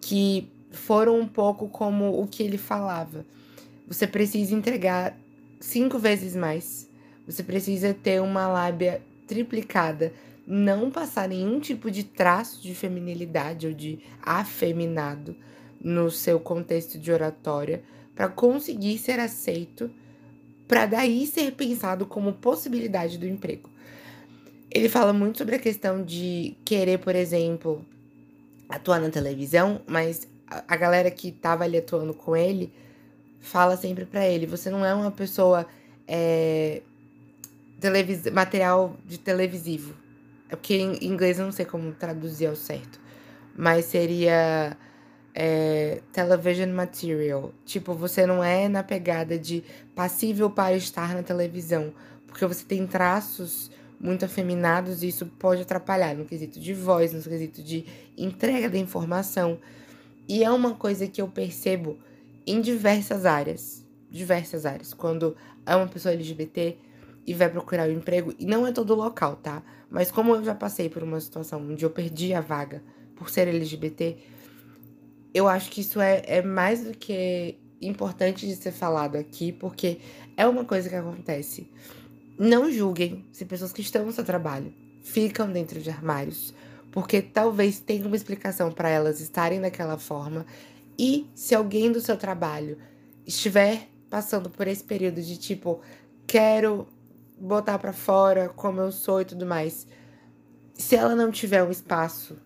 que 0.00 0.48
foram 0.72 1.20
um 1.20 1.28
pouco 1.28 1.68
como 1.68 2.20
o 2.20 2.26
que 2.26 2.42
ele 2.42 2.58
falava 2.58 3.24
você 3.86 4.06
precisa 4.06 4.54
entregar 4.54 5.16
cinco 5.60 5.98
vezes 5.98 6.34
mais. 6.34 6.88
Você 7.26 7.42
precisa 7.42 7.94
ter 7.94 8.20
uma 8.20 8.48
lábia 8.48 9.00
triplicada. 9.26 10.12
não 10.48 10.92
passar 10.92 11.28
nenhum 11.28 11.58
tipo 11.58 11.90
de 11.90 12.04
traço 12.04 12.62
de 12.62 12.72
feminilidade 12.72 13.66
ou 13.66 13.72
de 13.72 13.98
afeminado 14.22 15.34
no 15.80 16.08
seu 16.08 16.38
contexto 16.38 17.00
de 17.00 17.10
oratória 17.10 17.82
para 18.14 18.28
conseguir 18.28 18.96
ser 18.98 19.18
aceito, 19.18 19.90
para 20.68 20.86
daí 20.86 21.26
ser 21.26 21.50
pensado 21.52 22.06
como 22.06 22.32
possibilidade 22.32 23.18
do 23.18 23.26
emprego. 23.26 23.68
Ele 24.70 24.88
fala 24.88 25.12
muito 25.12 25.38
sobre 25.38 25.56
a 25.56 25.58
questão 25.58 26.04
de 26.04 26.56
querer, 26.64 26.98
por 27.00 27.16
exemplo, 27.16 27.84
atuar 28.68 29.00
na 29.00 29.10
televisão, 29.10 29.80
mas 29.84 30.28
a 30.46 30.76
galera 30.76 31.10
que 31.10 31.32
tava 31.32 31.64
ali 31.64 31.78
atuando 31.78 32.14
com 32.14 32.36
ele 32.36 32.72
fala 33.46 33.76
sempre 33.76 34.04
para 34.04 34.26
ele: 34.26 34.46
você 34.46 34.70
não 34.70 34.84
é 34.84 34.92
uma 34.92 35.10
pessoa 35.10 35.66
é, 36.06 36.82
televis 37.80 38.26
material 38.30 38.96
de 39.06 39.18
televisivo. 39.18 39.94
É 40.48 40.56
porque 40.56 40.74
em 40.74 41.04
inglês 41.04 41.38
eu 41.38 41.44
não 41.44 41.52
sei 41.52 41.64
como 41.64 41.92
traduzir 41.92 42.46
ao 42.46 42.54
certo, 42.54 43.00
mas 43.56 43.86
seria 43.86 44.76
é, 45.34 46.00
television 46.12 46.70
material. 46.70 47.52
Tipo, 47.64 47.94
você 47.94 48.26
não 48.26 48.42
é 48.42 48.68
na 48.68 48.82
pegada 48.82 49.38
de 49.38 49.64
passível 49.94 50.48
para 50.50 50.76
estar 50.76 51.14
na 51.14 51.22
televisão, 51.22 51.92
porque 52.26 52.46
você 52.46 52.64
tem 52.64 52.86
traços 52.86 53.70
muito 53.98 54.24
afeminados 54.24 55.02
e 55.02 55.08
isso 55.08 55.26
pode 55.26 55.62
atrapalhar 55.62 56.14
no 56.14 56.24
quesito 56.26 56.60
de 56.60 56.74
voz, 56.74 57.12
no 57.12 57.22
quesito 57.22 57.62
de 57.62 57.84
entrega 58.16 58.68
da 58.68 58.78
informação. 58.78 59.58
E 60.28 60.44
é 60.44 60.50
uma 60.50 60.74
coisa 60.74 61.06
que 61.06 61.20
eu 61.20 61.28
percebo 61.28 61.98
em 62.46 62.60
diversas 62.60 63.26
áreas, 63.26 63.84
diversas 64.10 64.64
áreas. 64.64 64.94
Quando 64.94 65.36
é 65.64 65.74
uma 65.74 65.88
pessoa 65.88 66.14
LGBT 66.14 66.76
e 67.26 67.34
vai 67.34 67.48
procurar 67.48 67.88
um 67.88 67.92
emprego, 67.92 68.32
e 68.38 68.46
não 68.46 68.66
é 68.66 68.72
todo 68.72 68.94
local, 68.94 69.36
tá? 69.36 69.62
Mas 69.90 70.10
como 70.10 70.34
eu 70.34 70.44
já 70.44 70.54
passei 70.54 70.88
por 70.88 71.02
uma 71.02 71.20
situação 71.20 71.60
onde 71.60 71.84
eu 71.84 71.90
perdi 71.90 72.32
a 72.32 72.40
vaga 72.40 72.82
por 73.16 73.28
ser 73.30 73.48
LGBT, 73.48 74.16
eu 75.34 75.48
acho 75.48 75.70
que 75.70 75.80
isso 75.80 76.00
é, 76.00 76.22
é 76.26 76.42
mais 76.42 76.84
do 76.84 76.96
que 76.96 77.58
importante 77.80 78.46
de 78.46 78.56
ser 78.56 78.72
falado 78.72 79.16
aqui, 79.16 79.52
porque 79.52 79.98
é 80.36 80.46
uma 80.46 80.64
coisa 80.64 80.88
que 80.88 80.94
acontece. 80.94 81.70
Não 82.38 82.70
julguem 82.70 83.24
se 83.32 83.44
pessoas 83.44 83.72
que 83.72 83.80
estão 83.80 84.04
no 84.04 84.12
seu 84.12 84.24
trabalho 84.24 84.72
ficam 85.02 85.50
dentro 85.50 85.80
de 85.80 85.90
armários, 85.90 86.54
porque 86.90 87.20
talvez 87.20 87.78
tenha 87.78 88.06
uma 88.06 88.16
explicação 88.16 88.72
para 88.72 88.88
elas 88.88 89.20
estarem 89.20 89.60
daquela 89.60 89.98
forma. 89.98 90.46
E 90.98 91.28
se 91.34 91.54
alguém 91.54 91.92
do 91.92 92.00
seu 92.00 92.16
trabalho 92.16 92.78
estiver 93.26 93.88
passando 94.08 94.48
por 94.48 94.66
esse 94.66 94.82
período 94.82 95.20
de 95.20 95.36
tipo, 95.36 95.80
quero 96.26 96.86
botar 97.38 97.78
para 97.78 97.92
fora 97.92 98.48
como 98.48 98.80
eu 98.80 98.90
sou 98.90 99.20
e 99.20 99.24
tudo 99.24 99.44
mais, 99.44 99.86
se 100.74 100.96
ela 100.96 101.14
não 101.14 101.30
tiver 101.30 101.62
um 101.62 101.70
espaço 101.70 102.36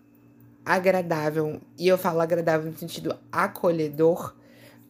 agradável, 0.65 1.61
e 1.77 1.87
eu 1.87 1.97
falo 1.97 2.21
agradável 2.21 2.71
no 2.71 2.77
sentido 2.77 3.15
acolhedor, 3.31 4.35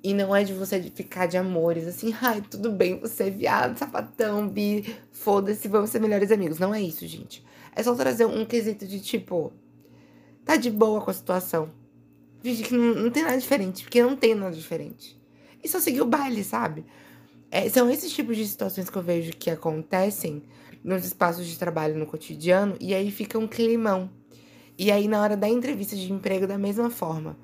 e 0.03 0.13
não 0.13 0.35
é 0.35 0.43
de 0.43 0.53
você 0.53 0.81
ficar 0.81 1.27
de 1.27 1.37
amores, 1.37 1.85
assim, 1.85 2.15
ai, 2.21 2.41
tudo 2.41 2.71
bem, 2.71 2.99
você 2.99 3.25
é 3.25 3.29
viado, 3.29 3.77
sapatão, 3.77 4.47
bi, 4.47 4.95
foda-se, 5.11 5.67
vamos 5.67 5.91
ser 5.91 5.99
melhores 5.99 6.31
amigos. 6.31 6.57
Não 6.57 6.73
é 6.73 6.81
isso, 6.81 7.05
gente. 7.05 7.45
É 7.75 7.83
só 7.83 7.93
trazer 7.93 8.25
um 8.25 8.43
quesito 8.43 8.87
de 8.87 8.99
tipo, 8.99 9.53
tá 10.43 10.55
de 10.55 10.71
boa 10.71 11.01
com 11.01 11.11
a 11.11 11.13
situação. 11.13 11.69
Finge 12.41 12.63
que 12.63 12.73
não, 12.73 12.95
não 12.95 13.09
tem 13.09 13.23
nada 13.23 13.37
diferente, 13.37 13.83
porque 13.83 14.01
não 14.01 14.15
tem 14.15 14.35
nada 14.35 14.55
diferente. 14.55 15.19
E 15.63 15.67
só 15.67 15.79
seguir 15.79 16.01
o 16.01 16.05
baile, 16.05 16.43
sabe? 16.43 16.85
É, 17.49 17.69
são 17.69 17.89
esses 17.89 18.11
tipos 18.13 18.37
de 18.37 18.47
situações 18.47 18.89
que 18.89 18.97
eu 18.97 19.03
vejo 19.03 19.31
que 19.33 19.49
acontecem 19.49 20.43
nos 20.83 21.05
espaços 21.05 21.45
de 21.45 21.57
trabalho 21.57 21.97
no 21.97 22.05
cotidiano, 22.05 22.75
e 22.79 22.93
aí 22.93 23.11
fica 23.11 23.37
um 23.37 23.47
climão. 23.47 24.09
E 24.77 24.91
aí, 24.91 25.07
na 25.07 25.21
hora 25.21 25.37
da 25.37 25.47
entrevista 25.47 25.95
de 25.95 26.11
emprego, 26.11 26.47
da 26.47 26.57
mesma 26.57 26.89
forma 26.89 27.37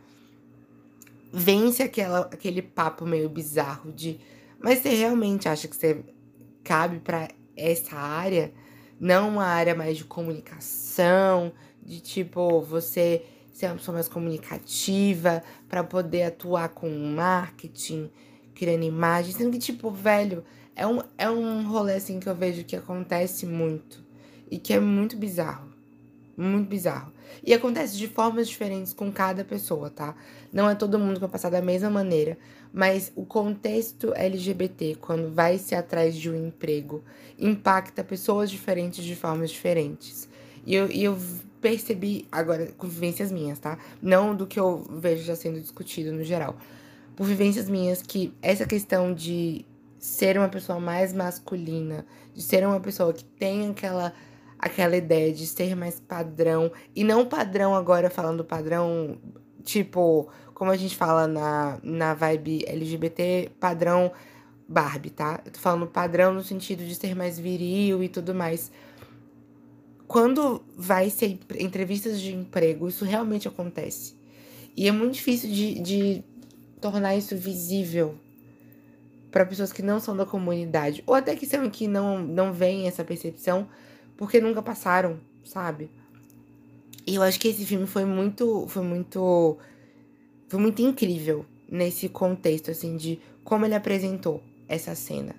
vence 1.32 1.84
aquela, 1.84 2.22
aquele 2.22 2.62
papo 2.62 3.06
meio 3.06 3.30
bizarro 3.30 3.92
de 3.92 4.20
mas 4.60 4.80
você 4.80 4.90
realmente 4.90 5.48
acha 5.48 5.68
que 5.68 5.76
você 5.76 6.04
cabe 6.64 7.00
para 7.00 7.30
essa 7.56 7.96
área? 7.96 8.52
Não 9.00 9.30
uma 9.30 9.46
área 9.46 9.76
mais 9.76 9.98
de 9.98 10.04
comunicação, 10.04 11.54
de 11.84 12.00
tipo, 12.00 12.62
você 12.62 13.24
ser 13.58 13.66
uma 13.66 13.76
pessoa 13.78 13.96
mais 13.96 14.08
comunicativa 14.08 15.42
para 15.68 15.84
poder 15.84 16.24
atuar 16.24 16.70
com 16.70 16.88
marketing, 16.90 18.08
criando 18.54 18.84
imagens, 18.84 19.36
sendo 19.36 19.52
que, 19.52 19.58
tipo, 19.58 19.90
velho, 19.90 20.44
é 20.76 20.86
um, 20.86 21.02
é 21.18 21.28
um 21.28 21.68
rolê 21.68 21.96
assim 21.96 22.20
que 22.20 22.30
eu 22.30 22.36
vejo 22.36 22.64
que 22.64 22.76
acontece 22.76 23.48
muito 23.48 24.06
e 24.52 24.60
que 24.60 24.74
é 24.74 24.80
muito 24.80 25.18
bizarro. 25.18 25.70
Muito 26.38 26.70
bizarro. 26.70 27.12
E 27.44 27.52
acontece 27.52 27.98
de 27.98 28.08
formas 28.08 28.48
diferentes 28.48 28.94
com 28.94 29.12
cada 29.12 29.44
pessoa, 29.44 29.90
tá? 29.90 30.16
Não 30.54 30.70
é 30.70 30.76
todo 30.76 31.00
mundo 31.00 31.16
que 31.16 31.22
vai 31.22 31.30
passar 31.30 31.50
da 31.50 31.62
mesma 31.62 31.90
maneira, 31.90 32.38
mas 32.72 33.12
o 33.16 33.26
contexto 33.26 34.14
LGBT, 34.14 34.98
quando 35.02 35.34
vai 35.34 35.58
se 35.58 35.74
atrás 35.74 36.16
de 36.16 36.30
um 36.30 36.48
emprego, 36.48 37.04
impacta 37.40 38.04
pessoas 38.04 38.52
diferentes 38.52 39.04
de 39.04 39.16
formas 39.16 39.50
diferentes. 39.50 40.30
E 40.64 40.76
eu, 40.76 40.92
e 40.92 41.04
eu 41.04 41.18
percebi, 41.62 42.28
agora, 42.32 42.68
com 42.78 42.88
vivências 42.88 43.32
minhas, 43.32 43.60
tá? 43.60 43.78
Não 44.02 44.36
do 44.36 44.48
que 44.48 44.60
eu 44.60 44.86
vejo 44.90 45.24
já 45.24 45.36
sendo 45.36 45.60
discutido 45.60 46.12
no 46.12 46.24
geral. 46.24 46.56
Por 47.16 47.26
vivências 47.26 47.70
minhas, 47.70 48.02
que 48.02 48.34
essa 48.42 48.66
questão 48.66 49.14
de 49.14 49.66
ser 49.98 50.38
uma 50.38 50.50
pessoa 50.50 50.80
mais 50.80 51.14
masculina, 51.14 52.06
de 52.34 52.42
ser 52.42 52.66
uma 52.66 52.80
pessoa 52.80 53.12
que 53.12 53.24
tem 53.24 53.70
aquela 53.70 54.14
aquela 54.60 54.98
ideia 54.98 55.32
de 55.32 55.46
ser 55.46 55.76
mais 55.76 56.00
padrão. 56.00 56.72
E 56.96 57.04
não 57.04 57.26
padrão 57.26 57.76
agora 57.76 58.10
falando 58.10 58.44
padrão, 58.44 59.18
tipo, 59.64 60.28
como 60.54 60.72
a 60.72 60.78
gente 60.78 60.96
fala 60.96 61.28
na, 61.28 61.78
na 61.84 62.14
vibe 62.14 62.66
LGBT, 62.68 63.52
padrão 63.60 64.12
Barbie, 64.68 65.12
tá? 65.12 65.40
Eu 65.46 65.52
tô 65.52 65.60
falando 65.60 65.88
padrão 65.88 66.34
no 66.34 66.44
sentido 66.44 66.84
de 66.84 66.94
ser 66.96 67.16
mais 67.16 67.40
viril 67.40 68.04
e 68.04 68.10
tudo 68.10 68.34
mais. 68.34 68.72
Quando 70.08 70.64
vai 70.76 71.10
ser 71.10 71.38
entrevistas 71.60 72.22
de 72.22 72.34
emprego, 72.34 72.88
isso 72.88 73.04
realmente 73.04 73.48
acontece. 73.48 74.16
E 74.76 74.88
é 74.88 74.92
muito 74.92 75.16
difícil 75.16 75.50
de, 75.50 75.80
de 75.82 76.24
tornar 76.80 77.16
isso 77.16 77.36
visível 77.36 78.16
para 79.32 79.46
pessoas 79.46 79.74
que 79.74 79.82
não 79.82 80.00
são 80.00 80.16
da 80.16 80.26
comunidade, 80.26 81.04
ou 81.06 81.14
até 81.14 81.36
que 81.36 81.46
são 81.46 81.70
que 81.70 81.88
não, 81.88 82.20
não 82.20 82.54
veem 82.54 82.88
essa 82.88 83.04
percepção, 83.04 83.68
porque 84.16 84.40
nunca 84.40 84.62
passaram, 84.62 85.20
sabe? 85.44 85.90
E 87.06 87.16
eu 87.16 87.22
acho 87.22 87.40
que 87.40 87.48
esse 87.48 87.66
filme 87.66 87.86
foi 87.86 88.06
muito, 88.06 88.66
foi 88.68 88.84
muito, 88.84 89.58
foi 90.48 90.60
muito 90.60 90.82
incrível 90.82 91.46
nesse 91.70 92.08
contexto, 92.08 92.72
assim, 92.72 92.96
de 92.96 93.20
como 93.44 93.66
ele 93.66 93.76
apresentou 93.76 94.42
essa 94.68 94.96
cena. 94.96 95.36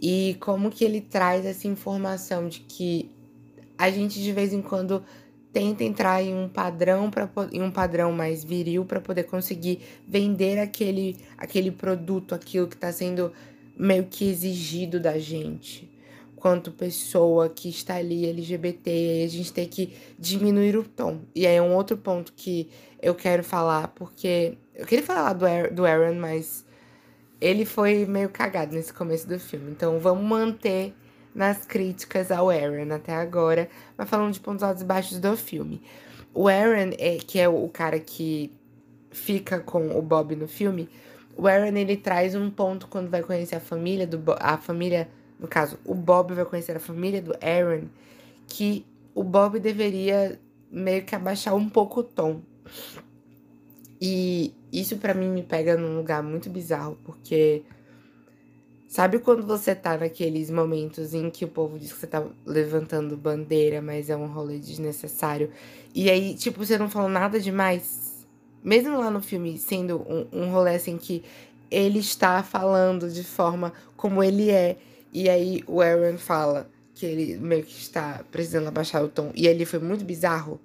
E 0.00 0.36
como 0.40 0.70
que 0.70 0.84
ele 0.84 1.00
traz 1.00 1.44
essa 1.46 1.66
informação 1.66 2.48
de 2.48 2.60
que 2.60 3.10
a 3.78 3.90
gente 3.90 4.22
de 4.22 4.32
vez 4.32 4.52
em 4.52 4.62
quando 4.62 5.02
tenta 5.52 5.84
entrar 5.84 6.22
em 6.22 6.34
um 6.34 6.48
padrão 6.48 7.10
para 7.10 7.28
em 7.50 7.62
um 7.62 7.70
padrão 7.70 8.12
mais 8.12 8.44
viril 8.44 8.84
para 8.84 9.00
poder 9.00 9.24
conseguir 9.24 9.80
vender 10.06 10.58
aquele 10.58 11.16
aquele 11.38 11.70
produto, 11.70 12.34
aquilo 12.34 12.66
que 12.66 12.74
está 12.74 12.92
sendo 12.92 13.32
meio 13.76 14.04
que 14.04 14.28
exigido 14.28 15.00
da 15.00 15.18
gente 15.18 15.96
quanto 16.46 16.70
pessoa 16.70 17.48
que 17.48 17.68
está 17.68 17.96
ali 17.96 18.24
LGBT, 18.28 19.24
a 19.24 19.28
gente 19.28 19.52
tem 19.52 19.66
que 19.66 19.96
diminuir 20.16 20.76
o 20.76 20.84
tom. 20.84 21.22
E 21.34 21.44
aí 21.44 21.56
é 21.56 21.60
um 21.62 21.74
outro 21.74 21.96
ponto 21.96 22.32
que 22.34 22.70
eu 23.02 23.16
quero 23.16 23.42
falar, 23.42 23.88
porque 23.88 24.56
eu 24.72 24.86
queria 24.86 25.04
falar 25.04 25.32
do, 25.32 25.46
do 25.74 25.84
Aaron, 25.84 26.14
mas 26.14 26.64
ele 27.40 27.64
foi 27.64 28.06
meio 28.06 28.28
cagado 28.28 28.74
nesse 28.74 28.92
começo 28.92 29.26
do 29.26 29.40
filme. 29.40 29.72
Então 29.72 29.98
vamos 29.98 30.24
manter 30.24 30.94
nas 31.36 31.66
críticas 31.66 32.32
ao 32.32 32.48
Aaron 32.48 32.94
até 32.94 33.14
agora, 33.14 33.68
mas 33.96 34.08
falando 34.08 34.32
de 34.32 34.40
pontos 34.40 34.62
altos 34.62 34.82
e 34.82 34.86
baixos 34.86 35.20
do 35.20 35.36
filme. 35.36 35.82
O 36.32 36.48
Aaron, 36.48 36.92
é, 36.98 37.18
que 37.18 37.38
é 37.38 37.48
o 37.48 37.68
cara 37.68 38.00
que 38.00 38.50
fica 39.10 39.60
com 39.60 39.98
o 39.98 40.02
Bob 40.02 40.34
no 40.34 40.48
filme, 40.48 40.88
o 41.36 41.46
Aaron 41.46 41.76
ele 41.76 41.96
traz 41.96 42.34
um 42.34 42.50
ponto 42.50 42.88
quando 42.88 43.10
vai 43.10 43.22
conhecer 43.22 43.56
a 43.56 43.60
família 43.60 44.06
do 44.06 44.22
a 44.40 44.56
família 44.56 45.08
no 45.38 45.46
caso, 45.46 45.78
o 45.84 45.94
Bob 45.94 46.32
vai 46.32 46.44
conhecer 46.44 46.76
a 46.76 46.80
família 46.80 47.20
do 47.20 47.34
Aaron, 47.42 47.88
que 48.48 48.86
o 49.14 49.22
Bob 49.22 49.60
deveria 49.60 50.40
meio 50.70 51.04
que 51.04 51.14
abaixar 51.14 51.54
um 51.54 51.68
pouco 51.68 52.00
o 52.00 52.02
tom. 52.02 52.40
E 54.00 54.54
isso 54.72 54.96
para 54.96 55.14
mim 55.14 55.28
me 55.28 55.42
pega 55.42 55.76
num 55.76 55.96
lugar 55.96 56.22
muito 56.22 56.48
bizarro, 56.48 56.98
porque 57.04 57.62
sabe 58.86 59.18
quando 59.18 59.46
você 59.46 59.74
tá 59.74 59.96
naqueles 59.96 60.50
momentos 60.50 61.12
em 61.14 61.30
que 61.30 61.44
o 61.44 61.48
povo 61.48 61.78
diz 61.78 61.92
que 61.92 61.98
você 61.98 62.06
tá 62.06 62.24
levantando 62.44 63.16
bandeira, 63.16 63.82
mas 63.82 64.08
é 64.10 64.16
um 64.16 64.26
rolê 64.26 64.58
desnecessário, 64.58 65.50
e 65.94 66.10
aí, 66.10 66.34
tipo, 66.34 66.64
você 66.64 66.78
não 66.78 66.90
falou 66.90 67.08
nada 67.08 67.40
demais? 67.40 68.26
Mesmo 68.62 68.98
lá 68.98 69.10
no 69.10 69.22
filme 69.22 69.58
sendo 69.58 69.98
um, 70.02 70.26
um 70.32 70.50
rolê 70.50 70.74
assim 70.74 70.96
que 70.98 71.24
ele 71.70 71.98
está 71.98 72.42
falando 72.42 73.10
de 73.10 73.24
forma 73.24 73.72
como 73.96 74.22
ele 74.22 74.50
é, 74.50 74.76
e 75.12 75.28
aí 75.28 75.64
o 75.66 75.80
Aaron 75.80 76.18
fala 76.18 76.70
que 76.94 77.04
ele 77.04 77.36
meio 77.36 77.64
que 77.64 77.78
está 77.78 78.24
precisando 78.30 78.68
abaixar 78.68 79.04
o 79.04 79.08
tom, 79.08 79.30
e 79.34 79.46
ele 79.46 79.64
foi 79.64 79.78
muito 79.78 80.04
bizarro. 80.04 80.60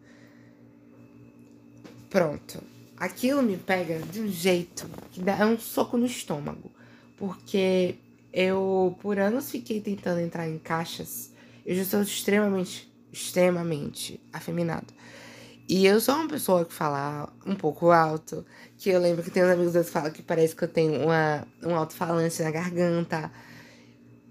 Pronto. 2.09 2.61
Aquilo 2.97 3.41
me 3.41 3.57
pega 3.57 3.99
de 3.99 4.21
um 4.21 4.27
jeito 4.27 4.87
que 5.11 5.21
dá 5.21 5.37
é 5.37 5.45
um 5.45 5.57
soco 5.57 5.97
no 5.97 6.05
estômago. 6.05 6.69
Porque 7.17 7.95
eu, 8.33 8.97
por 9.01 9.19
anos, 9.19 9.51
fiquei 9.51 9.81
tentando 9.81 10.21
entrar 10.21 10.47
em 10.47 10.57
caixas. 10.57 11.31
Eu 11.65 11.75
já 11.75 11.85
sou 11.85 12.01
extremamente, 12.01 12.91
extremamente 13.11 14.19
afeminado. 14.31 14.93
E 15.67 15.85
eu 15.85 16.01
sou 16.01 16.15
uma 16.15 16.27
pessoa 16.27 16.65
que 16.65 16.73
fala 16.73 17.31
um 17.45 17.55
pouco 17.55 17.91
alto, 17.91 18.45
que 18.77 18.89
eu 18.89 18.99
lembro 18.99 19.23
que 19.23 19.31
tem 19.31 19.43
uns 19.43 19.49
amigos 19.49 19.73
que 19.73 19.83
falam 19.83 20.11
que 20.11 20.21
parece 20.21 20.55
que 20.55 20.63
eu 20.63 20.67
tenho 20.67 21.01
uma, 21.03 21.47
um 21.63 21.75
alto-falante 21.75 22.41
na 22.41 22.51
garganta. 22.51 23.31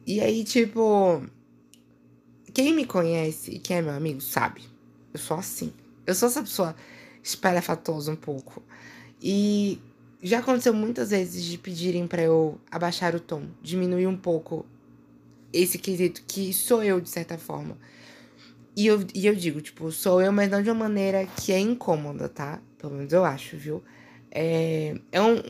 E 0.07 0.21
aí, 0.21 0.45
tipo, 0.45 1.23
quem 2.53 2.75
me 2.75 2.85
conhece 2.85 3.53
e 3.53 3.59
quem 3.59 3.79
é 3.79 3.83
meu 3.83 3.95
amigo 3.95 4.21
sabe. 4.21 4.63
Eu 5.15 5.21
sou 5.21 5.39
assim. 5.39 5.73
Eu 6.07 6.15
sou 6.15 6.29
essa 6.29 6.43
pessoa 6.43 6.75
espalhafatosa 7.23 8.13
um 8.13 8.17
pouco. 8.17 8.63
E 9.23 9.81
já 10.23 10.41
aconteceu 10.41 10.75
muitas 10.75 11.11
vezes 11.11 11.45
de 11.45 11.57
pedirem 11.57 12.07
para 12.07 12.23
eu 12.23 12.59
abaixar 12.71 13.15
o 13.15 13.21
tom, 13.21 13.45
diminuir 13.63 14.07
um 14.07 14.17
pouco 14.17 14.67
esse 15.53 15.79
quesito 15.79 16.23
que 16.27 16.53
sou 16.53 16.83
eu 16.83 17.01
de 17.01 17.09
certa 17.09 17.39
forma. 17.39 17.77
E 18.77 18.87
eu, 18.87 19.05
e 19.15 19.27
eu 19.27 19.35
digo, 19.35 19.61
tipo, 19.61 19.91
sou 19.91 20.23
eu, 20.23 20.33
mas 20.33 20.51
não 20.51 20.63
de 20.63 20.71
uma 20.71 20.89
maneira 20.89 21.27
que 21.27 21.53
é 21.53 21.59
incômoda, 21.59 22.29
tá? 22.29 22.61
Pelo 22.79 22.95
menos 22.95 23.13
eu 23.13 23.25
acho, 23.25 23.57
viu? 23.57 23.83
É, 24.31 24.97
é 25.11 25.21
um, 25.21 25.43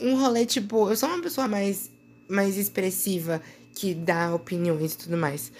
um 0.00 0.20
rolê, 0.20 0.46
tipo, 0.46 0.88
eu 0.88 0.96
sou 0.96 1.08
uma 1.08 1.20
pessoa 1.20 1.48
mais, 1.48 1.90
mais 2.28 2.56
expressiva, 2.56 3.42
que 3.74 3.94
dá 3.94 4.34
opiniões 4.34 4.94
e 4.94 4.98
tudo 4.98 5.16
mais. 5.16 5.52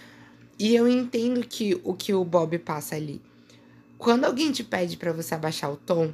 E 0.59 0.75
eu 0.75 0.89
entendo 0.89 1.41
que 1.47 1.81
o 1.85 1.95
que 1.95 2.15
o 2.15 2.25
Bob 2.25 2.59
passa 2.59 2.97
ali. 2.97 3.21
Quando 3.97 4.25
alguém 4.25 4.53
te 4.53 4.63
pede 4.63 4.97
para 4.97 5.13
você 5.13 5.35
abaixar 5.35 5.73
o 5.73 5.77
tom, 5.77 6.13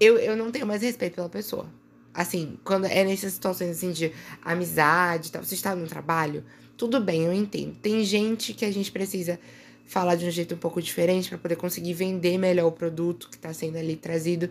eu, 0.00 0.18
eu 0.18 0.36
não 0.36 0.50
tenho 0.50 0.66
mais 0.66 0.82
respeito 0.82 1.14
pela 1.14 1.28
pessoa. 1.28 1.66
Assim, 2.12 2.58
quando 2.64 2.86
é 2.86 3.04
nessas 3.04 3.32
situações 3.32 3.70
assim 3.70 3.90
de 3.90 4.12
amizade, 4.42 5.32
tal, 5.32 5.42
você 5.42 5.54
está 5.54 5.74
no 5.74 5.86
trabalho, 5.86 6.44
tudo 6.76 7.00
bem, 7.00 7.24
eu 7.24 7.32
entendo. 7.32 7.76
Tem 7.76 8.04
gente 8.04 8.52
que 8.54 8.64
a 8.64 8.72
gente 8.72 8.90
precisa 8.92 9.38
falar 9.86 10.14
de 10.14 10.26
um 10.26 10.30
jeito 10.30 10.54
um 10.54 10.58
pouco 10.58 10.80
diferente 10.80 11.28
para 11.28 11.38
poder 11.38 11.56
conseguir 11.56 11.92
vender 11.92 12.38
melhor 12.38 12.66
o 12.66 12.72
produto 12.72 13.28
que 13.28 13.36
está 13.36 13.52
sendo 13.52 13.76
ali 13.76 13.96
trazido. 13.96 14.48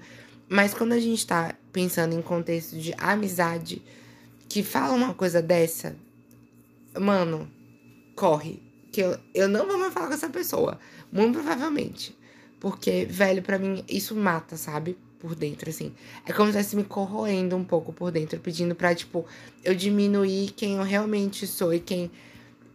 Mas 0.50 0.74
quando 0.74 0.92
a 0.94 1.00
gente 1.00 1.20
está 1.20 1.56
pensando 1.72 2.14
em 2.14 2.22
contexto 2.22 2.78
de 2.78 2.94
amizade, 2.98 3.82
que 4.48 4.62
fala 4.62 4.94
uma 4.94 5.14
coisa 5.14 5.42
dessa, 5.42 5.96
mano, 7.00 7.50
corre. 8.16 8.62
Que 8.92 9.02
eu, 9.02 9.18
eu 9.34 9.48
não 9.48 9.66
vou 9.66 9.78
mais 9.78 9.94
falar 9.94 10.08
com 10.08 10.14
essa 10.14 10.30
pessoa. 10.30 10.80
Muito 11.12 11.34
provavelmente. 11.34 12.16
Porque, 12.60 13.06
velho, 13.06 13.42
para 13.42 13.58
mim, 13.58 13.84
isso 13.90 14.16
mata, 14.16 14.56
sabe? 14.56 14.98
Por 15.24 15.36
dentro, 15.36 15.70
assim. 15.70 15.94
É 16.26 16.34
como 16.34 16.52
se 16.52 16.58
estivesse 16.58 16.76
me 16.76 16.84
corroendo 16.84 17.56
um 17.56 17.64
pouco 17.64 17.94
por 17.94 18.12
dentro, 18.12 18.38
pedindo 18.42 18.76
pra, 18.76 18.94
tipo, 18.94 19.26
eu 19.64 19.74
diminuir 19.74 20.52
quem 20.52 20.76
eu 20.76 20.84
realmente 20.84 21.48
sou 21.48 21.74
e 21.74 21.80
quem 21.80 22.12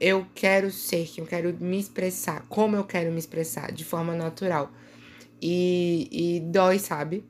eu 0.00 0.26
quero 0.34 0.70
ser, 0.70 1.06
quem 1.06 1.22
eu 1.22 1.28
quero 1.28 1.54
me 1.60 1.78
expressar, 1.78 2.46
como 2.48 2.74
eu 2.74 2.84
quero 2.84 3.12
me 3.12 3.18
expressar, 3.18 3.70
de 3.70 3.84
forma 3.84 4.14
natural. 4.14 4.72
E, 5.42 6.08
e 6.10 6.40
dói, 6.40 6.78
sabe? 6.78 7.22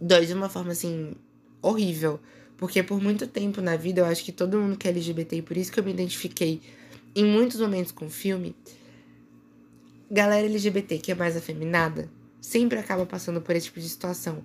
Dói 0.00 0.26
de 0.26 0.34
uma 0.34 0.48
forma, 0.48 0.72
assim, 0.72 1.14
horrível. 1.62 2.18
Porque 2.56 2.82
por 2.82 3.00
muito 3.00 3.28
tempo 3.28 3.60
na 3.60 3.76
vida, 3.76 4.00
eu 4.00 4.04
acho 4.04 4.24
que 4.24 4.32
todo 4.32 4.58
mundo 4.58 4.76
que 4.76 4.88
é 4.88 4.90
LGBT, 4.90 5.36
e 5.36 5.42
por 5.42 5.56
isso 5.56 5.70
que 5.70 5.78
eu 5.78 5.84
me 5.84 5.92
identifiquei 5.92 6.60
em 7.14 7.24
muitos 7.24 7.60
momentos 7.60 7.92
com 7.92 8.06
o 8.06 8.10
filme, 8.10 8.56
galera 10.10 10.44
LGBT 10.44 10.98
que 10.98 11.12
é 11.12 11.14
mais 11.14 11.36
afeminada, 11.36 12.10
sempre 12.40 12.78
acaba 12.78 13.04
passando 13.06 13.40
por 13.40 13.54
esse 13.54 13.66
tipo 13.66 13.80
de 13.80 13.88
situação. 13.88 14.44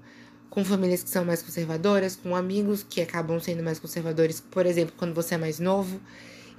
Com 0.50 0.64
famílias 0.64 1.04
que 1.04 1.10
são 1.10 1.26
mais 1.26 1.42
conservadoras, 1.42 2.16
com 2.16 2.36
amigos 2.36 2.84
que 2.88 3.02
acabam 3.02 3.40
sendo 3.40 3.64
mais 3.64 3.80
conservadores, 3.80 4.40
por 4.40 4.66
exemplo, 4.66 4.94
quando 4.98 5.14
você 5.14 5.36
é 5.36 5.38
mais 5.38 5.60
novo, 5.60 6.00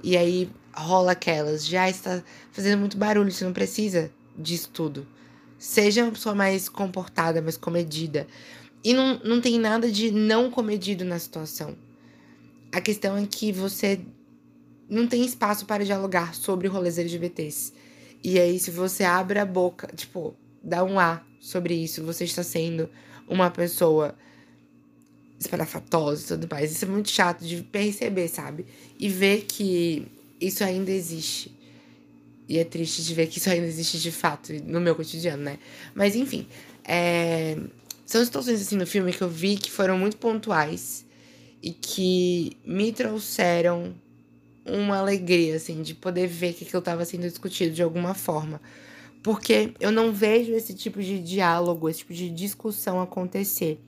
e 0.03 0.17
aí 0.17 0.49
rola 0.73 1.13
aquelas, 1.13 1.65
já 1.65 1.89
está 1.89 2.21
fazendo 2.51 2.79
muito 2.79 2.97
barulho, 2.97 3.31
você 3.31 3.45
não 3.45 3.53
precisa 3.53 4.11
disso 4.37 4.69
tudo. 4.71 5.07
Seja 5.57 6.03
uma 6.03 6.11
pessoa 6.11 6.35
mais 6.35 6.67
comportada, 6.67 7.41
mais 7.41 7.55
comedida. 7.55 8.27
E 8.83 8.93
não, 8.93 9.19
não 9.23 9.41
tem 9.41 9.57
nada 9.57 9.89
de 9.89 10.11
não 10.11 10.51
comedido 10.51 11.05
na 11.05 11.17
situação. 11.17 11.75
A 12.71 12.81
questão 12.81 13.17
é 13.17 13.25
que 13.25 13.51
você 13.51 14.01
não 14.89 15.07
tem 15.07 15.25
espaço 15.25 15.65
para 15.65 15.83
dialogar 15.83 16.35
sobre 16.35 16.67
rolês 16.67 16.97
LGBTs. 16.97 17.73
E 18.23 18.39
aí, 18.39 18.59
se 18.59 18.69
você 18.69 19.03
abre 19.03 19.39
a 19.39 19.45
boca, 19.45 19.87
tipo, 19.95 20.35
dá 20.65 20.83
um 20.83 20.99
A 20.99 21.21
sobre 21.39 21.75
isso, 21.75 22.03
você 22.03 22.23
está 22.23 22.43
sendo 22.43 22.89
uma 23.27 23.51
pessoa 23.51 24.15
esparafatosa 25.39 26.23
e 26.23 26.27
tudo 26.27 26.47
mais. 26.49 26.71
Isso 26.71 26.85
é 26.85 26.87
muito 26.87 27.09
chato 27.09 27.45
de 27.45 27.61
perceber, 27.61 28.27
sabe? 28.27 28.65
E 28.99 29.07
ver 29.07 29.43
que 29.43 30.07
isso 30.41 30.63
ainda 30.63 30.91
existe. 30.91 31.55
E 32.47 32.57
é 32.57 32.63
triste 32.63 33.03
de 33.03 33.13
ver 33.13 33.27
que 33.27 33.39
isso 33.39 33.49
ainda 33.49 33.65
existe 33.65 33.99
de 33.99 34.11
fato 34.11 34.53
no 34.65 34.79
meu 34.79 34.95
cotidiano, 34.95 35.43
né? 35.43 35.59
Mas 35.93 36.15
enfim, 36.15 36.47
é... 36.83 37.57
são 38.05 38.23
situações 38.23 38.61
assim 38.61 38.75
no 38.75 38.85
filme 38.85 39.11
que 39.11 39.21
eu 39.21 39.29
vi 39.29 39.57
que 39.57 39.71
foram 39.71 39.97
muito 39.97 40.17
pontuais 40.17 41.05
e 41.61 41.71
que 41.71 42.57
me 42.65 42.91
trouxeram 42.91 43.95
uma 44.65 44.97
alegria, 44.97 45.55
assim, 45.55 45.81
de 45.81 45.93
poder 45.93 46.27
ver 46.27 46.53
que 46.53 46.63
aquilo 46.63 46.79
estava 46.79 47.05
sendo 47.05 47.27
discutido 47.27 47.73
de 47.73 47.83
alguma 47.83 48.13
forma. 48.13 48.59
Porque 49.25 49.73
eu 49.79 49.91
não 49.91 50.11
vejo 50.11 50.53
esse 50.53 50.75
tipo 50.75 51.01
de 51.01 51.17
diálogo, 51.17 51.89
esse 51.89 52.01
tipo 52.01 52.13
de 52.13 52.29
discussão 52.29 53.01
acontecer 53.01 53.81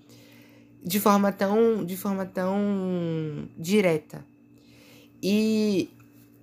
de 0.84 1.00
forma 1.00 1.32
tão, 1.32 1.86
de 1.86 1.95
forma 1.95 2.26
tão 2.26 3.47
direta. 3.56 4.26
E, 5.21 5.91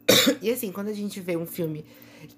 e 0.40 0.48
assim, 0.48 0.70
quando 0.70 0.90
a 0.90 0.92
gente 0.92 1.18
vê 1.18 1.36
um 1.36 1.44
filme. 1.44 1.84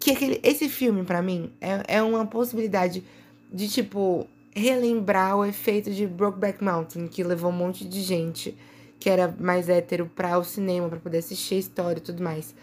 Que 0.00 0.12
aquele, 0.12 0.40
esse 0.42 0.66
filme, 0.70 1.04
para 1.04 1.20
mim, 1.20 1.52
é, 1.60 1.96
é 1.98 2.02
uma 2.02 2.24
possibilidade 2.24 3.04
de, 3.52 3.68
tipo, 3.68 4.26
relembrar 4.54 5.36
o 5.36 5.44
efeito 5.44 5.90
de 5.90 6.06
Brokeback 6.06 6.64
Mountain, 6.64 7.06
que 7.06 7.22
levou 7.22 7.50
um 7.50 7.54
monte 7.54 7.84
de 7.84 8.00
gente 8.00 8.56
que 8.98 9.10
era 9.10 9.28
mais 9.38 9.68
hétero 9.68 10.10
para 10.16 10.38
o 10.38 10.42
cinema, 10.42 10.88
para 10.88 11.00
poder 11.00 11.18
assistir 11.18 11.56
a 11.56 11.58
história 11.58 11.98
e 11.98 12.02
tudo 12.02 12.22
mais. 12.22 12.54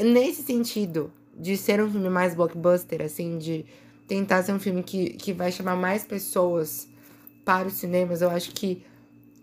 Nesse 0.00 0.42
sentido, 0.42 1.12
de 1.36 1.56
ser 1.56 1.82
um 1.82 1.90
filme 1.90 2.08
mais 2.08 2.34
blockbuster, 2.34 3.02
assim, 3.02 3.38
de 3.38 3.64
tentar 4.06 4.42
ser 4.42 4.52
um 4.52 4.58
filme 4.58 4.82
que, 4.82 5.10
que 5.10 5.32
vai 5.32 5.50
chamar 5.50 5.76
mais 5.76 6.04
pessoas 6.04 6.88
para 7.44 7.68
os 7.68 7.74
cinemas, 7.74 8.22
eu 8.22 8.30
acho 8.30 8.52
que 8.52 8.84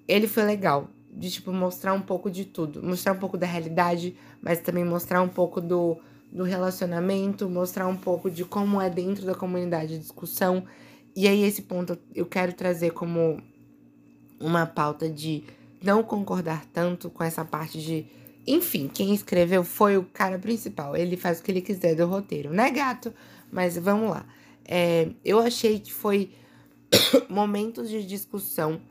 ele 0.07 0.27
foi 0.27 0.43
legal. 0.43 0.89
De, 1.13 1.29
tipo, 1.29 1.51
mostrar 1.51 1.93
um 1.93 2.01
pouco 2.01 2.31
de 2.31 2.45
tudo. 2.45 2.81
Mostrar 2.81 3.11
um 3.11 3.17
pouco 3.17 3.37
da 3.37 3.45
realidade, 3.45 4.15
mas 4.41 4.61
também 4.61 4.85
mostrar 4.85 5.21
um 5.21 5.27
pouco 5.27 5.59
do, 5.59 5.97
do 6.31 6.43
relacionamento, 6.43 7.49
mostrar 7.49 7.85
um 7.87 7.97
pouco 7.97 8.31
de 8.31 8.45
como 8.45 8.79
é 8.79 8.89
dentro 8.89 9.25
da 9.25 9.35
comunidade 9.35 9.95
de 9.95 9.99
discussão. 9.99 10.63
E 11.13 11.27
aí, 11.27 11.43
esse 11.43 11.63
ponto 11.63 11.97
eu 12.15 12.25
quero 12.25 12.53
trazer 12.53 12.91
como 12.91 13.41
uma 14.39 14.65
pauta 14.65 15.09
de 15.09 15.43
não 15.83 16.01
concordar 16.01 16.65
tanto 16.71 17.09
com 17.09 17.23
essa 17.23 17.43
parte 17.43 17.81
de 17.81 18.05
enfim, 18.45 18.89
quem 18.91 19.13
escreveu 19.13 19.63
foi 19.63 19.97
o 19.97 20.03
cara 20.03 20.39
principal. 20.39 20.95
Ele 20.95 21.15
faz 21.15 21.39
o 21.39 21.43
que 21.43 21.51
ele 21.51 21.61
quiser 21.61 21.95
do 21.95 22.05
roteiro. 22.05 22.53
Não 22.53 22.63
é 22.63 22.71
gato, 22.71 23.13
mas 23.51 23.77
vamos 23.77 24.09
lá. 24.09 24.25
É, 24.65 25.09
eu 25.23 25.39
achei 25.39 25.79
que 25.79 25.93
foi 25.93 26.31
momentos 27.29 27.89
de 27.89 28.05
discussão 28.05 28.81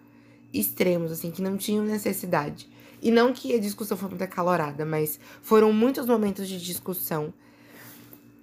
extremos, 0.53 1.13
assim, 1.13 1.31
que 1.31 1.43
não 1.43 1.57
tinham 1.57 1.85
necessidade. 1.85 2.69
E 3.03 3.11
não 3.11 3.33
que 3.33 3.55
a 3.55 3.59
discussão 3.59 3.97
foi 3.97 4.09
muito 4.09 4.23
acalorada, 4.23 4.85
mas 4.85 5.19
foram 5.43 5.73
muitos 5.73 6.07
momentos 6.07 6.49
de 6.49 6.61
discussão 6.61 7.33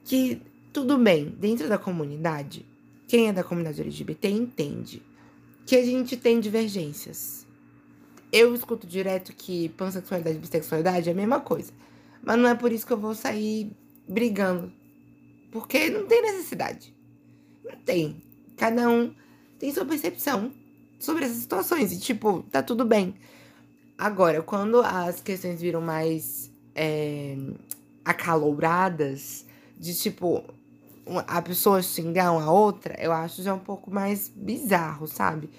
que, 0.04 0.42
tudo 0.74 0.98
bem, 0.98 1.26
dentro 1.26 1.70
da 1.70 1.78
comunidade, 1.78 2.66
quem 3.08 3.28
é 3.28 3.34
da 3.34 3.44
comunidade 3.44 3.82
LGBT 3.82 4.30
entende 4.30 5.02
que 5.66 5.76
a 5.76 5.86
gente 5.86 6.16
tem 6.18 6.40
divergências 6.40 7.47
eu 8.32 8.54
escuto 8.54 8.86
direto 8.86 9.34
que 9.34 9.70
pansexualidade 9.70 10.38
e 10.38 10.40
bissexualidade 10.40 11.10
é 11.10 11.12
a 11.12 11.16
mesma 11.16 11.40
coisa. 11.40 11.72
Mas 12.22 12.38
não 12.38 12.50
é 12.50 12.56
por 12.56 12.72
isso 12.72 12.86
que 12.86 12.94
eu 12.94 12.98
vou 12.98 13.16
sair 13.16 13.72
brigando. 14.08 14.72
Porque 15.52 15.90
não 15.90 16.06
tem 16.06 16.22
necessidade. 16.22 16.94
Não 17.64 17.78
tem. 17.78 18.22
Cada 18.58 18.90
um 18.90 19.14
tem 19.58 19.72
sua 19.72 19.86
percepção 19.86 20.52
sobre 21.00 21.26
essas 21.26 21.38
situações. 21.38 21.92
E, 21.92 22.00
tipo, 22.00 22.44
tá 22.52 22.62
tudo 22.62 22.86
bem. 22.86 23.16
Agora, 23.98 24.42
quando 24.42 24.82
as 24.82 25.22
questões 25.22 25.62
viram 25.62 25.82
mais 25.82 26.52
é, 26.76 27.36
acaloradas, 28.04 29.46
de 29.80 29.96
tipo, 29.96 30.44
a 31.28 31.42
pessoa 31.42 31.82
xingar 31.82 32.32
uma 32.32 32.52
outra, 32.52 32.96
eu 33.00 33.12
acho 33.12 33.42
já 33.42 33.54
um 33.54 33.60
pouco 33.60 33.90
mais 33.90 34.30
bizarro, 34.36 35.08
sabe? 35.08 35.50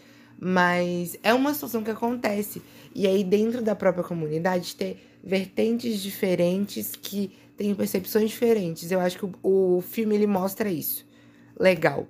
Mas 0.41 1.19
é 1.23 1.35
uma 1.35 1.53
situação 1.53 1.83
que 1.83 1.91
acontece. 1.91 2.63
E 2.95 3.07
aí, 3.07 3.25
dentro 3.25 3.63
da 3.63 3.75
própria 3.75 4.05
comunidade, 4.05 4.77
ter 4.77 4.99
vertentes 5.23 6.01
diferentes 6.01 6.95
que 6.95 7.33
têm 7.57 7.75
percepções 7.75 8.31
diferentes. 8.31 8.91
Eu 8.91 9.01
acho 9.01 9.19
que 9.19 9.25
o, 9.25 9.77
o 9.77 9.81
filme 9.81 10.15
ele 10.15 10.27
mostra 10.27 10.71
isso. 10.71 11.05
Legal. 11.59 12.07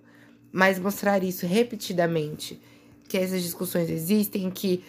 Mas 0.52 0.78
mostrar 0.78 1.22
isso 1.24 1.46
repetidamente, 1.46 2.60
que 3.08 3.16
essas 3.16 3.42
discussões 3.42 3.88
existem, 3.88 4.50
que 4.50 4.84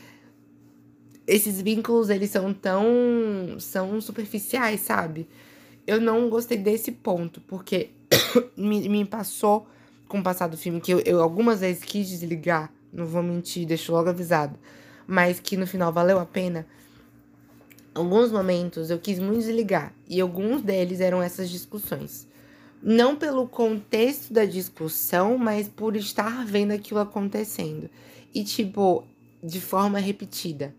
esses 1.25 1.62
vínculos 1.62 2.10
eles 2.10 2.30
são 2.32 2.54
tão 2.54 2.86
são 3.60 4.02
superficiais, 4.02 4.82
sabe? 4.82 5.28
Eu 5.86 6.02
não 6.02 6.30
gostei 6.30 6.58
desse 6.58 6.91
ponto, 6.91 7.39
porque 7.41 7.91
me, 8.58 8.88
me 8.89 9.06
passou 9.06 9.67
com 10.08 10.19
o 10.19 10.23
passar 10.23 10.47
do 10.47 10.58
filme 10.58 10.82
que 10.82 10.91
eu, 10.91 10.99
eu 11.02 11.21
algumas 11.21 11.60
vezes 11.62 11.84
quis 11.84 12.10
desligar, 12.10 12.71
não 12.91 13.06
vou 13.06 13.23
mentir, 13.23 13.65
deixo 13.65 13.91
logo 13.91 14.10
avisado, 14.10 14.58
mas 15.08 15.39
que 15.39 15.58
no 15.58 15.67
final 15.67 15.91
valeu 15.91 16.19
a 16.19 16.25
pena. 16.25 16.65
Alguns 17.93 18.32
momentos 18.32 18.89
eu 18.89 18.99
quis 18.99 19.19
muito 19.19 19.39
desligar 19.39 19.93
e 20.08 20.21
alguns 20.21 20.62
deles 20.62 20.99
eram 21.02 21.21
essas 21.21 21.49
discussões. 21.49 22.28
Não 22.82 23.15
pelo 23.15 23.47
contexto 23.47 24.32
da 24.32 24.45
discussão, 24.45 25.38
mas 25.38 25.67
por 25.67 25.95
estar 25.95 26.45
vendo 26.45 26.71
aquilo 26.71 26.99
acontecendo. 26.99 27.89
E 28.34 28.43
tipo, 28.43 29.04
de 29.43 29.60
forma 29.60 29.99
repetida. 29.99 30.73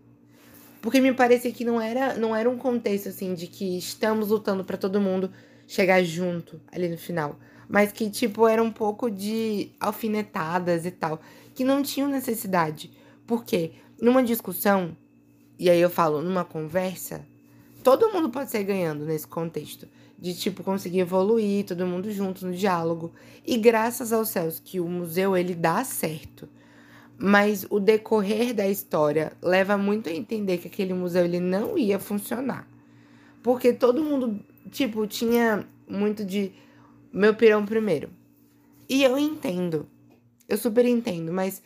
Porque 0.81 0.99
me 0.99 1.13
parecia 1.13 1.51
que 1.51 1.63
não 1.63 1.79
era, 1.79 2.15
não 2.15 2.35
era 2.35 2.49
um 2.49 2.57
contexto 2.57 3.09
assim 3.09 3.35
de 3.35 3.45
que 3.45 3.77
estamos 3.77 4.29
lutando 4.29 4.63
para 4.63 4.77
todo 4.77 4.99
mundo 4.99 5.31
chegar 5.67 6.03
junto 6.03 6.59
ali 6.71 6.89
no 6.89 6.97
final, 6.97 7.39
mas 7.69 7.91
que 7.91 8.09
tipo 8.09 8.47
era 8.47 8.61
um 8.61 8.71
pouco 8.71 9.09
de 9.09 9.71
alfinetadas 9.79 10.85
e 10.85 10.91
tal, 10.91 11.21
que 11.53 11.63
não 11.63 11.81
tinham 11.81 12.09
necessidade. 12.09 12.91
Porque 13.25 13.71
numa 14.01 14.23
discussão, 14.23 14.95
e 15.57 15.69
aí 15.69 15.79
eu 15.79 15.89
falo 15.89 16.21
numa 16.21 16.43
conversa, 16.43 17.25
todo 17.83 18.11
mundo 18.11 18.29
pode 18.29 18.49
ser 18.49 18.63
ganhando 18.63 19.05
nesse 19.05 19.27
contexto. 19.27 19.87
De, 20.17 20.35
tipo, 20.35 20.63
conseguir 20.63 20.99
evoluir, 20.99 21.65
todo 21.65 21.85
mundo 21.85 22.11
junto 22.11 22.45
no 22.45 22.53
diálogo. 22.53 23.11
E 23.45 23.57
graças 23.57 24.13
aos 24.13 24.29
céus 24.29 24.61
que 24.63 24.79
o 24.79 24.87
museu, 24.87 25.35
ele 25.35 25.55
dá 25.55 25.83
certo. 25.83 26.47
Mas 27.17 27.65
o 27.69 27.79
decorrer 27.79 28.53
da 28.53 28.67
história 28.67 29.33
leva 29.41 29.77
muito 29.77 30.09
a 30.09 30.13
entender 30.13 30.59
que 30.59 30.67
aquele 30.67 30.93
museu, 30.93 31.25
ele 31.25 31.39
não 31.39 31.75
ia 31.75 31.97
funcionar. 31.97 32.67
Porque 33.41 33.73
todo 33.73 34.03
mundo, 34.03 34.39
tipo, 34.69 35.07
tinha 35.07 35.65
muito 35.87 36.23
de 36.23 36.51
meu 37.11 37.33
pirão 37.33 37.65
primeiro. 37.65 38.09
E 38.87 39.03
eu 39.03 39.17
entendo. 39.17 39.87
Eu 40.51 40.57
super 40.57 40.85
entendo, 40.85 41.31
mas 41.31 41.61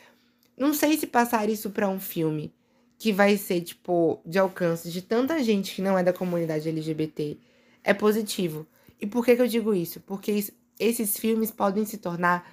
não 0.56 0.72
sei 0.72 0.96
se 0.96 1.08
passar 1.08 1.50
isso 1.50 1.72
para 1.72 1.90
um 1.90 2.00
filme 2.00 2.54
que 3.00 3.12
vai 3.12 3.36
ser, 3.36 3.62
tipo, 3.62 4.22
de 4.24 4.38
alcance 4.38 4.92
de 4.92 5.02
tanta 5.02 5.44
gente 5.44 5.74
que 5.74 5.82
não 5.82 5.98
é 5.98 6.04
da 6.04 6.14
comunidade 6.14 6.70
LGBT 6.70 7.36
é 7.84 7.96
positivo. 7.96 8.68
E 9.02 9.08
por 9.08 9.26
que, 9.26 9.36
que 9.36 9.42
eu 9.42 9.48
digo 9.48 9.74
isso? 9.74 10.00
Porque 10.02 10.46
esses 10.80 11.18
filmes 11.18 11.50
podem 11.50 11.84
se 11.84 11.98
tornar 11.98 12.48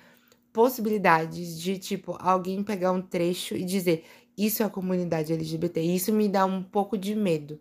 possibilidades 0.55 1.61
de, 1.61 1.77
tipo, 1.77 2.17
alguém 2.19 2.63
pegar 2.63 2.93
um 2.93 3.03
trecho 3.03 3.55
e 3.55 3.63
dizer 3.63 4.03
isso 4.35 4.63
é 4.63 4.67
a 4.67 4.71
comunidade 4.71 5.35
LGBT. 5.35 5.83
Isso 5.83 6.15
me 6.15 6.31
dá 6.31 6.47
um 6.47 6.63
pouco 6.63 6.97
de 6.97 7.15
medo. 7.15 7.61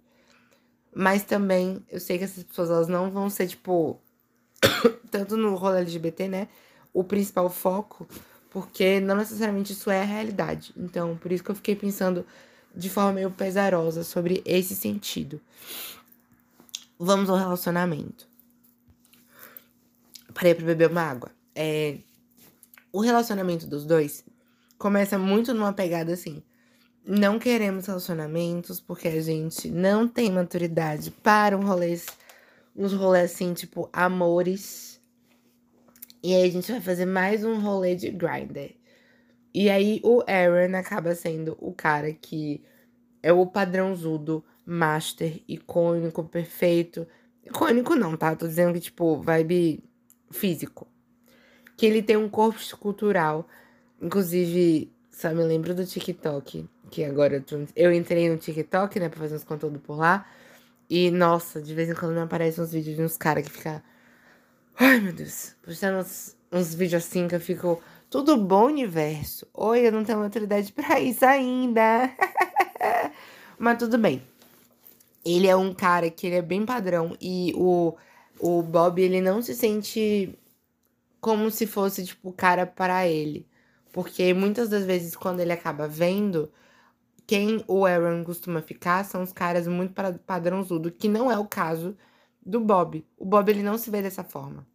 Mas 0.95 1.25
também 1.25 1.85
eu 1.89 1.99
sei 1.99 2.17
que 2.17 2.23
essas 2.23 2.45
pessoas 2.45 2.69
elas 2.69 2.87
não 2.87 3.11
vão 3.11 3.29
ser, 3.29 3.47
tipo, 3.47 3.99
tanto 5.11 5.35
no 5.35 5.55
rolo 5.55 5.75
LGBT, 5.75 6.29
né? 6.29 6.47
O 6.93 7.03
principal 7.03 7.49
foco, 7.49 8.07
porque 8.51 8.99
não 8.99 9.15
necessariamente 9.15 9.71
isso 9.71 9.89
é 9.89 10.01
a 10.01 10.05
realidade. 10.05 10.73
Então, 10.77 11.17
por 11.17 11.31
isso 11.31 11.43
que 11.43 11.49
eu 11.49 11.55
fiquei 11.55 11.75
pensando 11.75 12.25
de 12.75 12.89
forma 12.89 13.13
meio 13.13 13.31
pesarosa 13.31 14.03
sobre 14.03 14.43
esse 14.45 14.75
sentido. 14.75 15.41
Vamos 16.99 17.29
ao 17.29 17.37
relacionamento. 17.37 18.27
Parei 20.33 20.53
pra 20.53 20.65
beber 20.65 20.91
uma 20.91 21.01
água. 21.01 21.31
É, 21.55 21.97
o 22.91 22.99
relacionamento 22.99 23.65
dos 23.65 23.85
dois 23.85 24.23
começa 24.77 25.17
muito 25.17 25.53
numa 25.53 25.71
pegada 25.71 26.13
assim. 26.13 26.43
Não 27.05 27.39
queremos 27.39 27.87
relacionamentos 27.87 28.81
porque 28.81 29.07
a 29.07 29.21
gente 29.21 29.69
não 29.69 30.07
tem 30.07 30.29
maturidade 30.29 31.09
para 31.09 31.57
um 31.57 31.65
rolê, 31.65 31.99
uns 32.75 32.93
rolês 32.93 33.31
assim, 33.31 33.53
tipo, 33.53 33.89
amores 33.93 34.90
e 36.23 36.35
aí 36.35 36.43
a 36.43 36.51
gente 36.51 36.71
vai 36.71 36.81
fazer 36.81 37.05
mais 37.05 37.43
um 37.43 37.59
rolê 37.59 37.95
de 37.95 38.11
grinder. 38.11 38.75
E 39.53 39.69
aí 39.69 39.99
o 40.03 40.21
Aaron 40.27 40.77
acaba 40.77 41.13
sendo 41.15 41.57
o 41.59 41.73
cara 41.73 42.13
que 42.13 42.63
é 43.23 43.33
o 43.33 43.45
padrãozudo, 43.45 44.43
master, 44.65 45.41
icônico, 45.47 46.23
perfeito. 46.23 47.07
Icônico 47.45 47.95
não, 47.95 48.15
tá? 48.15 48.35
Tô 48.35 48.47
dizendo 48.47 48.73
que, 48.73 48.79
tipo, 48.79 49.19
vibe 49.21 49.83
físico. 50.31 50.87
Que 51.75 51.85
ele 51.85 52.01
tem 52.01 52.17
um 52.17 52.29
corpo 52.29 52.59
escultural. 52.59 53.47
Inclusive, 54.01 54.93
só 55.09 55.33
me 55.33 55.43
lembro 55.43 55.73
do 55.73 55.85
TikTok. 55.85 56.67
Que 56.89 57.03
agora 57.03 57.43
eu 57.75 57.93
entrei 57.93 58.29
no 58.29 58.37
TikTok, 58.37 58.99
né, 58.99 59.09
pra 59.09 59.19
fazer 59.19 59.35
uns 59.35 59.43
conteúdos 59.43 59.81
por 59.81 59.97
lá. 59.97 60.25
E, 60.89 61.09
nossa, 61.09 61.61
de 61.61 61.73
vez 61.73 61.89
em 61.89 61.95
quando 61.95 62.13
me 62.13 62.21
aparecem 62.21 62.63
uns 62.63 62.71
vídeos 62.71 62.95
de 62.95 63.01
uns 63.01 63.17
caras 63.17 63.45
que 63.47 63.51
ficam 63.51 63.81
Ai, 64.79 64.99
meu 64.99 65.13
Deus. 65.13 65.55
Postando 65.63 65.99
uns, 65.99 66.35
uns 66.51 66.73
vídeos 66.73 67.03
assim 67.03 67.27
que 67.27 67.35
eu 67.35 67.39
fico. 67.39 67.81
Tudo 68.09 68.37
bom, 68.37 68.65
universo? 68.65 69.47
Oi, 69.53 69.87
eu 69.87 69.91
não 69.91 70.03
tenho 70.03 70.19
maturidade 70.19 70.71
pra 70.73 70.99
isso 70.99 71.25
ainda. 71.25 72.11
Mas 73.57 73.77
tudo 73.77 73.97
bem. 73.97 74.21
Ele 75.23 75.47
é 75.47 75.55
um 75.55 75.73
cara 75.73 76.09
que 76.09 76.27
ele 76.27 76.35
é 76.37 76.41
bem 76.41 76.65
padrão. 76.65 77.15
E 77.21 77.53
o, 77.55 77.95
o 78.39 78.61
Bob, 78.63 79.01
ele 79.01 79.21
não 79.21 79.41
se 79.41 79.55
sente 79.55 80.37
como 81.19 81.51
se 81.51 81.67
fosse, 81.67 82.05
tipo, 82.05 82.29
o 82.29 82.33
cara 82.33 82.65
para 82.65 83.07
ele. 83.07 83.47
Porque 83.91 84.33
muitas 84.33 84.69
das 84.69 84.85
vezes, 84.85 85.15
quando 85.15 85.39
ele 85.41 85.51
acaba 85.53 85.87
vendo, 85.87 86.51
quem 87.27 87.63
o 87.67 87.85
Aaron 87.85 88.23
costuma 88.23 88.61
ficar 88.61 89.05
são 89.05 89.23
os 89.23 89.31
caras 89.33 89.67
muito 89.67 89.93
padrãozudo, 90.25 90.91
que 90.91 91.07
não 91.07 91.31
é 91.31 91.37
o 91.37 91.47
caso 91.47 91.95
do 92.45 92.59
Bob. 92.59 93.05
O 93.17 93.25
Bob 93.25 93.49
ele 93.49 93.63
não 93.63 93.77
se 93.77 93.89
vê 93.89 94.01
dessa 94.01 94.23
forma. 94.23 94.65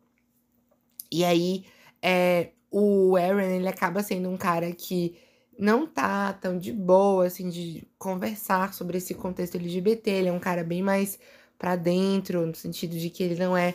E 1.11 1.25
aí, 1.25 1.65
é, 2.03 2.51
o 2.71 3.17
Aaron 3.17 3.41
ele 3.41 3.69
acaba 3.69 4.03
sendo 4.03 4.29
um 4.29 4.37
cara 4.37 4.73
que 4.73 5.19
não 5.59 5.87
tá 5.87 6.33
tão 6.35 6.59
de 6.59 6.73
boa, 6.73 7.27
assim, 7.27 7.49
de 7.49 7.87
conversar 7.99 8.75
sobre 8.75 8.99
esse 8.99 9.15
contexto 9.15 9.57
LGBT. 9.57 10.11
Ele 10.11 10.29
é 10.29 10.33
um 10.33 10.39
cara 10.39 10.63
bem 10.63 10.83
mais 10.83 11.19
pra 11.59 11.77
dentro, 11.77 12.47
no 12.47 12.55
sentido 12.55 12.97
de 12.99 13.11
que 13.11 13.23
ele 13.23 13.37
não 13.37 13.57
é. 13.57 13.75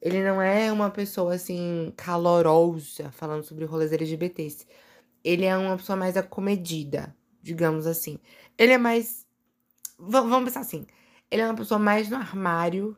Ele 0.00 0.22
não 0.22 0.42
é 0.42 0.70
uma 0.72 0.90
pessoa, 0.90 1.34
assim, 1.34 1.92
calorosa, 1.96 3.10
falando 3.12 3.44
sobre 3.44 3.64
rolês 3.64 3.92
LGBTs. 3.92 4.66
Ele 5.24 5.44
é 5.44 5.56
uma 5.56 5.76
pessoa 5.76 5.96
mais 5.96 6.16
acomedida, 6.16 7.14
digamos 7.42 7.86
assim. 7.86 8.18
Ele 8.58 8.72
é 8.72 8.78
mais. 8.78 9.26
Vamos 9.98 10.44
pensar 10.44 10.60
assim. 10.60 10.86
Ele 11.30 11.42
é 11.42 11.46
uma 11.46 11.54
pessoa 11.54 11.78
mais 11.78 12.10
no 12.10 12.16
armário 12.16 12.96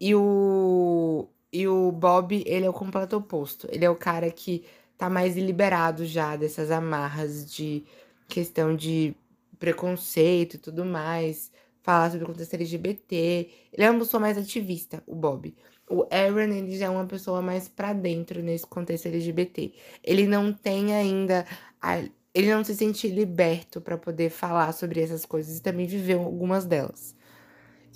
e 0.00 0.14
o, 0.14 1.28
e 1.52 1.66
o 1.66 1.90
Bob, 1.92 2.42
ele 2.46 2.66
é 2.66 2.68
o 2.68 2.72
completo 2.72 3.16
oposto. 3.16 3.68
Ele 3.70 3.84
é 3.84 3.90
o 3.90 3.96
cara 3.96 4.30
que 4.30 4.64
tá 4.98 5.08
mais 5.10 5.36
liberado 5.36 6.04
já 6.04 6.36
dessas 6.36 6.70
amarras 6.70 7.50
de 7.50 7.84
questão 8.28 8.74
de 8.74 9.14
preconceito 9.58 10.54
e 10.54 10.58
tudo 10.58 10.84
mais. 10.84 11.50
Falar 11.82 12.10
sobre 12.10 12.24
o 12.24 12.28
contexto 12.28 12.54
LGBT. 12.54 13.50
Ele 13.72 13.84
é 13.84 13.90
uma 13.90 14.00
pessoa 14.00 14.20
mais 14.20 14.36
ativista, 14.36 15.02
o 15.06 15.14
Bob. 15.14 15.54
O 15.88 16.04
Aaron, 16.10 16.52
ele 16.52 16.76
já 16.76 16.86
é 16.86 16.90
uma 16.90 17.06
pessoa 17.06 17.40
mais 17.40 17.68
pra 17.68 17.92
dentro 17.92 18.42
nesse 18.42 18.66
contexto 18.66 19.06
LGBT. 19.06 19.72
Ele 20.02 20.26
não 20.26 20.52
tem 20.52 20.94
ainda. 20.94 21.46
A, 21.80 21.98
ele 22.34 22.52
não 22.52 22.62
se 22.64 22.74
sente 22.74 23.08
liberto 23.08 23.80
para 23.80 23.96
poder 23.96 24.30
falar 24.30 24.72
sobre 24.72 25.00
essas 25.00 25.24
coisas 25.24 25.58
e 25.58 25.62
também 25.62 25.86
viveu 25.86 26.20
algumas 26.22 26.66
delas. 26.66 27.15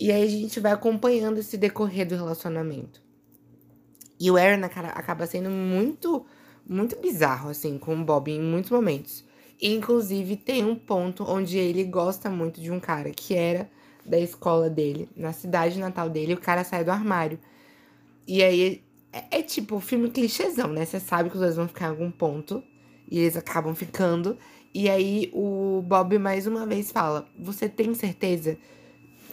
E 0.00 0.10
aí 0.10 0.24
a 0.24 0.28
gente 0.28 0.58
vai 0.58 0.72
acompanhando 0.72 1.38
esse 1.38 1.58
decorrer 1.58 2.08
do 2.08 2.16
relacionamento. 2.16 3.02
E 4.18 4.30
o 4.30 4.36
Aaron 4.38 4.64
acaba 4.64 5.26
sendo 5.26 5.50
muito, 5.50 6.24
muito 6.66 6.98
bizarro, 6.98 7.50
assim, 7.50 7.76
com 7.76 7.94
o 7.94 8.04
Bob 8.04 8.30
em 8.30 8.40
muitos 8.40 8.70
momentos. 8.70 9.22
E, 9.60 9.74
inclusive, 9.74 10.36
tem 10.36 10.64
um 10.64 10.74
ponto 10.74 11.22
onde 11.24 11.58
ele 11.58 11.84
gosta 11.84 12.30
muito 12.30 12.62
de 12.62 12.70
um 12.70 12.80
cara 12.80 13.10
que 13.10 13.34
era 13.34 13.70
da 14.06 14.18
escola 14.18 14.70
dele, 14.70 15.06
na 15.14 15.34
cidade 15.34 15.78
natal 15.78 16.08
dele, 16.08 16.32
e 16.32 16.34
o 16.34 16.40
cara 16.40 16.64
sai 16.64 16.82
do 16.82 16.90
armário. 16.90 17.38
E 18.26 18.42
aí 18.42 18.82
é, 19.12 19.38
é 19.38 19.42
tipo 19.42 19.78
filme 19.80 20.10
clichêzão, 20.10 20.68
né? 20.68 20.86
Você 20.86 20.98
sabe 20.98 21.28
que 21.28 21.36
os 21.36 21.42
dois 21.42 21.56
vão 21.56 21.68
ficar 21.68 21.86
em 21.86 21.90
algum 21.90 22.10
ponto. 22.10 22.62
E 23.10 23.18
eles 23.18 23.36
acabam 23.36 23.74
ficando. 23.74 24.38
E 24.72 24.88
aí 24.88 25.30
o 25.34 25.82
Bob 25.82 26.18
mais 26.18 26.46
uma 26.46 26.64
vez 26.64 26.90
fala: 26.90 27.28
Você 27.38 27.68
tem 27.68 27.92
certeza 27.92 28.56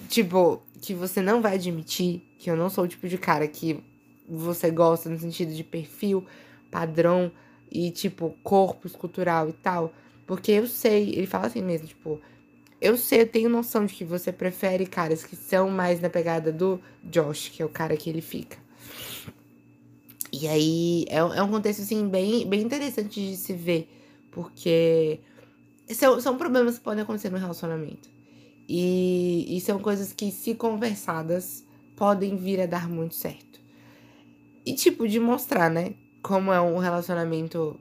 Tipo, 0.07 0.61
que 0.81 0.93
você 0.93 1.21
não 1.21 1.41
vai 1.41 1.55
admitir 1.55 2.21
que 2.37 2.49
eu 2.49 2.55
não 2.55 2.69
sou 2.69 2.85
o 2.85 2.87
tipo 2.87 3.07
de 3.07 3.17
cara 3.17 3.47
que 3.47 3.83
você 4.27 4.69
gosta 4.69 5.09
no 5.09 5.19
sentido 5.19 5.53
de 5.53 5.63
perfil, 5.63 6.25
padrão 6.69 7.31
e, 7.71 7.91
tipo, 7.91 8.35
corpo 8.43 8.87
escultural 8.87 9.49
e 9.49 9.53
tal. 9.53 9.93
Porque 10.25 10.51
eu 10.51 10.67
sei, 10.67 11.09
ele 11.13 11.27
fala 11.27 11.47
assim 11.47 11.61
mesmo, 11.61 11.87
tipo, 11.87 12.21
eu 12.79 12.97
sei, 12.97 13.21
eu 13.21 13.27
tenho 13.27 13.49
noção 13.49 13.85
de 13.85 13.93
que 13.93 14.03
você 14.03 14.31
prefere 14.31 14.85
caras 14.85 15.23
que 15.23 15.35
são 15.35 15.69
mais 15.69 15.99
na 15.99 16.09
pegada 16.09 16.51
do 16.51 16.79
Josh, 17.03 17.49
que 17.49 17.61
é 17.61 17.65
o 17.65 17.69
cara 17.69 17.97
que 17.97 18.09
ele 18.09 18.21
fica. 18.21 18.57
E 20.31 20.47
aí 20.47 21.05
é, 21.09 21.17
é 21.17 21.41
um 21.41 21.49
contexto, 21.49 21.81
assim, 21.81 22.07
bem, 22.07 22.47
bem 22.47 22.61
interessante 22.61 23.19
de 23.19 23.37
se 23.37 23.53
ver, 23.53 23.89
porque 24.31 25.19
são, 25.89 26.19
são 26.19 26.37
problemas 26.37 26.77
que 26.77 26.83
podem 26.83 27.03
acontecer 27.03 27.31
no 27.31 27.37
relacionamento. 27.37 28.16
E, 28.67 29.45
e 29.55 29.61
são 29.61 29.79
coisas 29.79 30.11
que, 30.11 30.31
se 30.31 30.55
conversadas, 30.55 31.65
podem 31.95 32.35
vir 32.35 32.61
a 32.61 32.65
dar 32.65 32.89
muito 32.89 33.15
certo. 33.15 33.59
E, 34.65 34.73
tipo, 34.73 35.07
de 35.07 35.19
mostrar, 35.19 35.69
né? 35.69 35.93
Como 36.21 36.51
é 36.51 36.59
um 36.59 36.77
relacionamento 36.77 37.79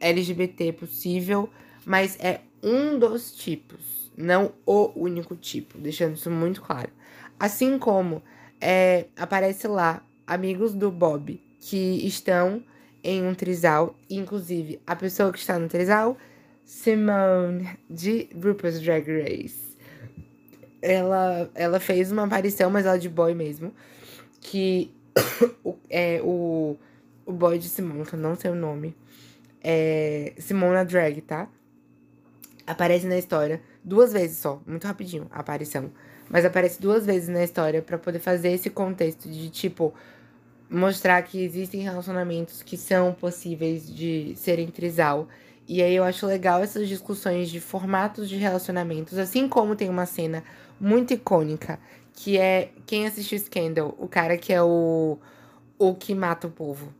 LGBT 0.00 0.72
possível, 0.72 1.48
mas 1.84 2.18
é 2.20 2.40
um 2.62 2.98
dos 2.98 3.32
tipos, 3.32 4.10
não 4.16 4.52
o 4.66 4.90
único 4.96 5.36
tipo, 5.36 5.78
deixando 5.78 6.16
isso 6.16 6.30
muito 6.30 6.60
claro. 6.62 6.90
Assim 7.38 7.78
como 7.78 8.22
é, 8.60 9.06
aparece 9.16 9.66
lá 9.68 10.02
amigos 10.26 10.74
do 10.74 10.90
Bob 10.90 11.40
que 11.60 12.06
estão 12.06 12.62
em 13.02 13.22
um 13.26 13.34
trisal, 13.34 13.96
inclusive 14.08 14.80
a 14.86 14.94
pessoa 14.94 15.32
que 15.32 15.38
está 15.38 15.58
no 15.58 15.68
trisal, 15.68 16.16
Simone 16.64 17.68
de 17.88 18.28
RuPaul's 18.34 18.80
Drag 18.80 19.06
Race. 19.06 19.69
Ela, 20.82 21.50
ela 21.54 21.80
fez 21.80 22.10
uma 22.10 22.24
aparição, 22.24 22.70
mas 22.70 22.86
ela 22.86 22.98
de 22.98 23.08
boy 23.08 23.34
mesmo, 23.34 23.74
que 24.40 24.90
o, 25.64 25.76
é, 25.88 26.20
o, 26.22 26.76
o 27.26 27.32
boy 27.32 27.58
de 27.58 27.68
Simone, 27.68 28.04
que 28.04 28.14
eu 28.14 28.18
não 28.18 28.34
sei 28.34 28.50
o 28.50 28.54
nome, 28.54 28.96
é 29.62 30.32
Simona 30.38 30.84
Drag, 30.84 31.20
tá? 31.20 31.48
Aparece 32.66 33.06
na 33.06 33.18
história 33.18 33.60
duas 33.84 34.12
vezes 34.12 34.38
só, 34.38 34.60
muito 34.66 34.86
rapidinho 34.86 35.26
a 35.30 35.40
aparição. 35.40 35.90
Mas 36.28 36.44
aparece 36.44 36.80
duas 36.80 37.04
vezes 37.04 37.28
na 37.28 37.42
história 37.42 37.82
para 37.82 37.98
poder 37.98 38.20
fazer 38.20 38.50
esse 38.52 38.70
contexto 38.70 39.28
de 39.28 39.50
tipo 39.50 39.92
mostrar 40.70 41.20
que 41.22 41.42
existem 41.42 41.80
relacionamentos 41.80 42.62
que 42.62 42.76
são 42.76 43.12
possíveis 43.12 43.92
de 43.92 44.34
serem 44.36 44.68
trisal. 44.68 45.28
E 45.66 45.82
aí 45.82 45.94
eu 45.94 46.04
acho 46.04 46.26
legal 46.26 46.62
essas 46.62 46.88
discussões 46.88 47.50
de 47.50 47.60
formatos 47.60 48.28
de 48.28 48.36
relacionamentos, 48.36 49.18
assim 49.18 49.48
como 49.48 49.74
tem 49.74 49.88
uma 49.88 50.06
cena 50.06 50.44
muito 50.80 51.12
icônica, 51.12 51.78
que 52.12 52.38
é 52.38 52.70
quem 52.86 53.06
assistiu 53.06 53.38
Scandal, 53.38 53.94
o 53.98 54.08
cara 54.08 54.36
que 54.36 54.52
é 54.52 54.62
o 54.62 55.18
o 55.78 55.94
que 55.94 56.14
mata 56.14 56.46
o 56.46 56.50
povo, 56.50 56.92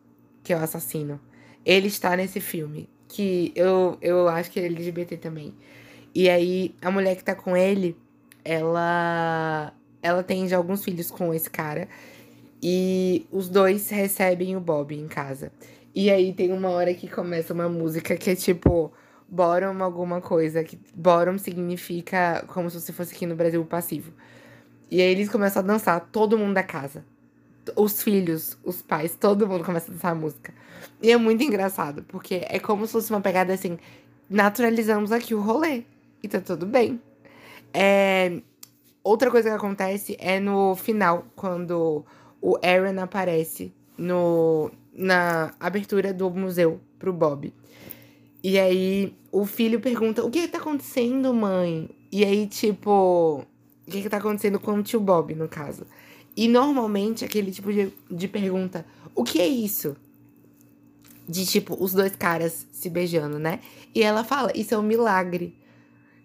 que 0.43 0.53
é 0.53 0.57
o 0.57 0.61
assassino. 0.61 1.21
Ele 1.65 1.89
está 1.89 2.17
nesse 2.17 2.41
filme, 2.41 2.89
que 3.09 3.53
eu, 3.55 3.99
eu 4.01 4.29
acho 4.29 4.51
que 4.51 4.59
ele 4.59 4.75
é 4.75 4.79
LGBT 4.79 5.19
também. 5.19 5.55
E 6.15 6.31
aí, 6.31 6.75
a 6.81 6.91
mulher 6.91 7.15
que 7.15 7.23
tá 7.23 7.35
com 7.35 7.57
ele, 7.57 7.97
ela 8.45 9.73
ela 10.03 10.23
tem 10.23 10.49
já 10.49 10.57
alguns 10.57 10.83
filhos 10.83 11.11
com 11.11 11.33
esse 11.35 11.51
cara. 11.51 11.89
E 12.63 13.27
os 13.31 13.49
dois 13.49 13.89
recebem 13.91 14.57
o 14.57 14.61
Bob 14.61 14.95
em 14.95 15.09
casa. 15.09 15.53
E 15.95 16.11
aí 16.11 16.33
tem 16.33 16.53
uma 16.53 16.69
hora 16.71 16.95
que 16.95 17.09
começa 17.09 17.53
uma 17.53 17.69
música 17.69 18.17
que 18.17 18.31
é 18.31 18.37
tipo 18.37 18.93
bottom 19.31 19.83
alguma 19.83 20.21
coisa, 20.21 20.65
que 20.65 20.79
bottom 20.95 21.39
significa 21.39 22.45
como 22.49 22.69
se 22.69 22.81
você 22.81 22.93
fosse 22.93 23.15
aqui 23.15 23.27
no 23.27 23.37
Brasil 23.37 23.65
passivo. 23.65 24.13
E 24.91 25.01
aí 25.01 25.09
eles 25.13 25.29
começam 25.29 25.63
a 25.63 25.67
dançar, 25.67 26.01
todo 26.13 26.37
mundo 26.37 26.55
da 26.55 26.63
casa 26.63 27.05
os 27.77 28.03
filhos, 28.03 28.57
os 28.65 28.83
pais, 28.83 29.15
todo 29.15 29.47
mundo 29.47 29.65
começa 29.65 29.91
a 29.91 29.95
dançar 29.95 30.13
a 30.13 30.15
música. 30.15 30.53
E 31.03 31.11
é 31.11 31.17
muito 31.17 31.43
engraçado, 31.43 32.05
porque 32.09 32.47
é 32.49 32.59
como 32.59 32.87
se 32.87 32.93
fosse 32.93 33.11
uma 33.11 33.21
pegada 33.21 33.53
assim, 33.53 33.79
naturalizamos 34.29 35.13
aqui 35.13 35.35
o 35.35 35.41
rolê. 35.41 35.85
E 36.23 36.29
tá 36.29 36.41
tudo 36.41 36.67
bem. 36.67 37.01
É... 37.73 38.41
Outra 39.03 39.31
coisa 39.31 39.49
que 39.49 39.57
acontece 39.57 40.17
é 40.21 40.39
no 40.39 40.77
final, 40.77 41.25
quando 41.35 42.05
o 42.41 42.59
Aaron 42.63 43.01
aparece 43.01 43.73
no, 43.97 44.71
na 44.93 45.55
abertura 45.59 46.13
do 46.13 46.31
museu 46.31 46.81
pro 46.99 47.13
Bob. 47.13 47.53
E 48.43 48.59
aí 48.59 49.15
o 49.31 49.45
filho 49.45 49.81
pergunta: 49.81 50.25
O 50.25 50.31
que, 50.31 50.43
que 50.43 50.49
tá 50.49 50.59
acontecendo, 50.59 51.33
mãe? 51.33 51.89
E 52.11 52.25
aí, 52.25 52.47
tipo, 52.47 53.45
o 53.87 53.91
que, 53.91 54.03
que 54.03 54.09
tá 54.09 54.17
acontecendo 54.17 54.59
com 54.59 54.75
o 54.75 54.83
tio 54.83 55.01
Bob, 55.01 55.35
no 55.35 55.49
caso? 55.49 55.87
E 56.37 56.49
normalmente 56.49 57.25
aquele 57.25 57.53
tipo 57.53 57.73
de, 57.73 57.93
de 58.11 58.29
pergunta: 58.29 58.85
o 59.15 59.23
que 59.23 59.41
é 59.41 59.47
isso? 59.47 59.97
De 61.29 61.47
tipo, 61.47 61.77
os 61.83 61.93
dois 61.93 62.17
caras 62.17 62.67
se 62.73 62.89
beijando, 62.89 63.39
né? 63.39 63.61
E 63.95 64.03
ela 64.03 64.25
fala: 64.25 64.53
isso 64.55 64.75
é 64.75 64.79
um 64.79 64.83
milagre. 64.83 65.57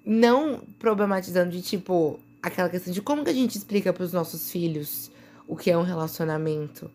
Não 0.05 0.61
problematizando 0.79 1.51
de 1.51 1.61
tipo, 1.61 2.19
aquela 2.41 2.69
questão 2.69 2.93
de 2.93 3.01
como 3.01 3.23
que 3.23 3.29
a 3.31 3.33
gente 3.33 3.57
explica 3.57 3.91
para 3.91 4.03
os 4.03 4.13
nossos 4.13 4.51
filhos 4.51 5.11
o 5.47 5.55
que 5.55 5.71
é 5.71 5.77
um 5.77 5.83
relacionamento, 5.83 6.89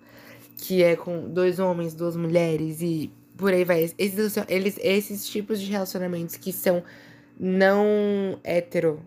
que 0.56 0.82
é 0.82 0.96
com 0.96 1.28
dois 1.28 1.58
homens, 1.58 1.94
duas 1.94 2.16
mulheres 2.16 2.80
e 2.80 3.12
por 3.40 3.52
aí 3.52 3.64
vai. 3.64 3.90
Esses, 3.98 4.36
eles, 4.48 4.78
esses 4.80 5.26
tipos 5.26 5.60
de 5.60 5.70
relacionamentos 5.70 6.36
que 6.36 6.52
são 6.52 6.82
não 7.38 8.38
hetero 8.44 9.00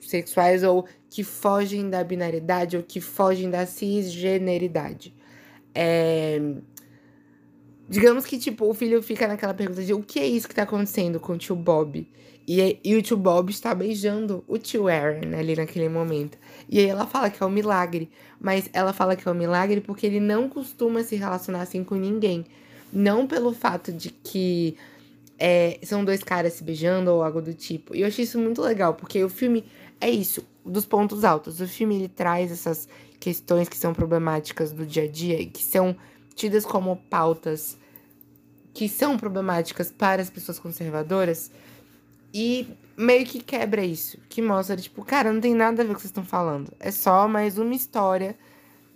sexuais 0.00 0.62
ou 0.62 0.86
que 1.10 1.24
fogem 1.24 1.90
da 1.90 2.02
binariedade 2.04 2.76
ou 2.76 2.82
que 2.82 3.00
fogem 3.00 3.50
da 3.50 3.66
cisgeneridade. 3.66 5.12
É... 5.74 6.40
Digamos 7.88 8.24
que, 8.24 8.38
tipo, 8.38 8.70
o 8.70 8.72
filho 8.72 9.02
fica 9.02 9.26
naquela 9.26 9.52
pergunta 9.52 9.82
de 9.82 9.92
o 9.92 10.00
que 10.00 10.20
é 10.20 10.26
isso 10.26 10.48
que 10.48 10.54
tá 10.54 10.62
acontecendo 10.62 11.18
com 11.18 11.32
o 11.32 11.38
tio 11.38 11.56
Bob? 11.56 12.08
E, 12.46 12.78
e 12.84 12.94
o 12.94 13.02
tio 13.02 13.16
Bob 13.16 13.50
está 13.50 13.74
beijando 13.74 14.44
o 14.46 14.58
tio 14.58 14.86
Aaron 14.86 15.36
ali 15.36 15.56
naquele 15.56 15.88
momento. 15.88 16.38
E 16.68 16.78
aí 16.78 16.86
ela 16.86 17.06
fala 17.06 17.28
que 17.28 17.42
é 17.42 17.46
um 17.46 17.50
milagre. 17.50 18.08
Mas 18.40 18.70
ela 18.72 18.92
fala 18.92 19.16
que 19.16 19.28
é 19.28 19.30
um 19.30 19.34
milagre 19.34 19.80
porque 19.80 20.06
ele 20.06 20.20
não 20.20 20.48
costuma 20.48 21.02
se 21.02 21.16
relacionar 21.16 21.62
assim 21.62 21.82
com 21.82 21.96
ninguém. 21.96 22.44
Não 22.92 23.26
pelo 23.26 23.52
fato 23.52 23.92
de 23.92 24.10
que 24.10 24.76
é, 25.38 25.78
são 25.82 26.04
dois 26.04 26.22
caras 26.22 26.54
se 26.54 26.64
beijando 26.64 27.10
ou 27.10 27.22
algo 27.22 27.40
do 27.40 27.54
tipo. 27.54 27.94
E 27.94 28.02
eu 28.02 28.06
achei 28.06 28.24
isso 28.24 28.38
muito 28.38 28.60
legal, 28.60 28.94
porque 28.94 29.22
o 29.24 29.28
filme 29.28 29.64
é 30.00 30.10
isso, 30.10 30.46
dos 30.64 30.84
pontos 30.84 31.24
altos. 31.24 31.60
O 31.60 31.68
filme 31.68 31.96
ele 31.96 32.08
traz 32.08 32.52
essas 32.52 32.88
questões 33.18 33.68
que 33.68 33.76
são 33.76 33.94
problemáticas 33.94 34.72
do 34.72 34.84
dia 34.84 35.04
a 35.04 35.08
dia 35.08 35.40
e 35.40 35.46
que 35.46 35.62
são 35.62 35.96
tidas 36.34 36.64
como 36.64 36.96
pautas 37.08 37.78
que 38.72 38.88
são 38.88 39.18
problemáticas 39.18 39.90
para 39.90 40.22
as 40.22 40.30
pessoas 40.30 40.58
conservadoras 40.58 41.50
e 42.32 42.68
meio 42.96 43.26
que 43.26 43.42
quebra 43.42 43.84
isso, 43.84 44.18
que 44.28 44.40
mostra 44.40 44.76
tipo, 44.76 45.04
cara, 45.04 45.32
não 45.32 45.40
tem 45.40 45.54
nada 45.54 45.82
a 45.82 45.84
ver 45.84 45.92
com 45.92 45.94
o 45.94 45.96
que 45.96 46.02
vocês 46.02 46.10
estão 46.10 46.24
falando. 46.24 46.72
É 46.78 46.90
só 46.90 47.26
mais 47.26 47.58
uma 47.58 47.74
história 47.74 48.36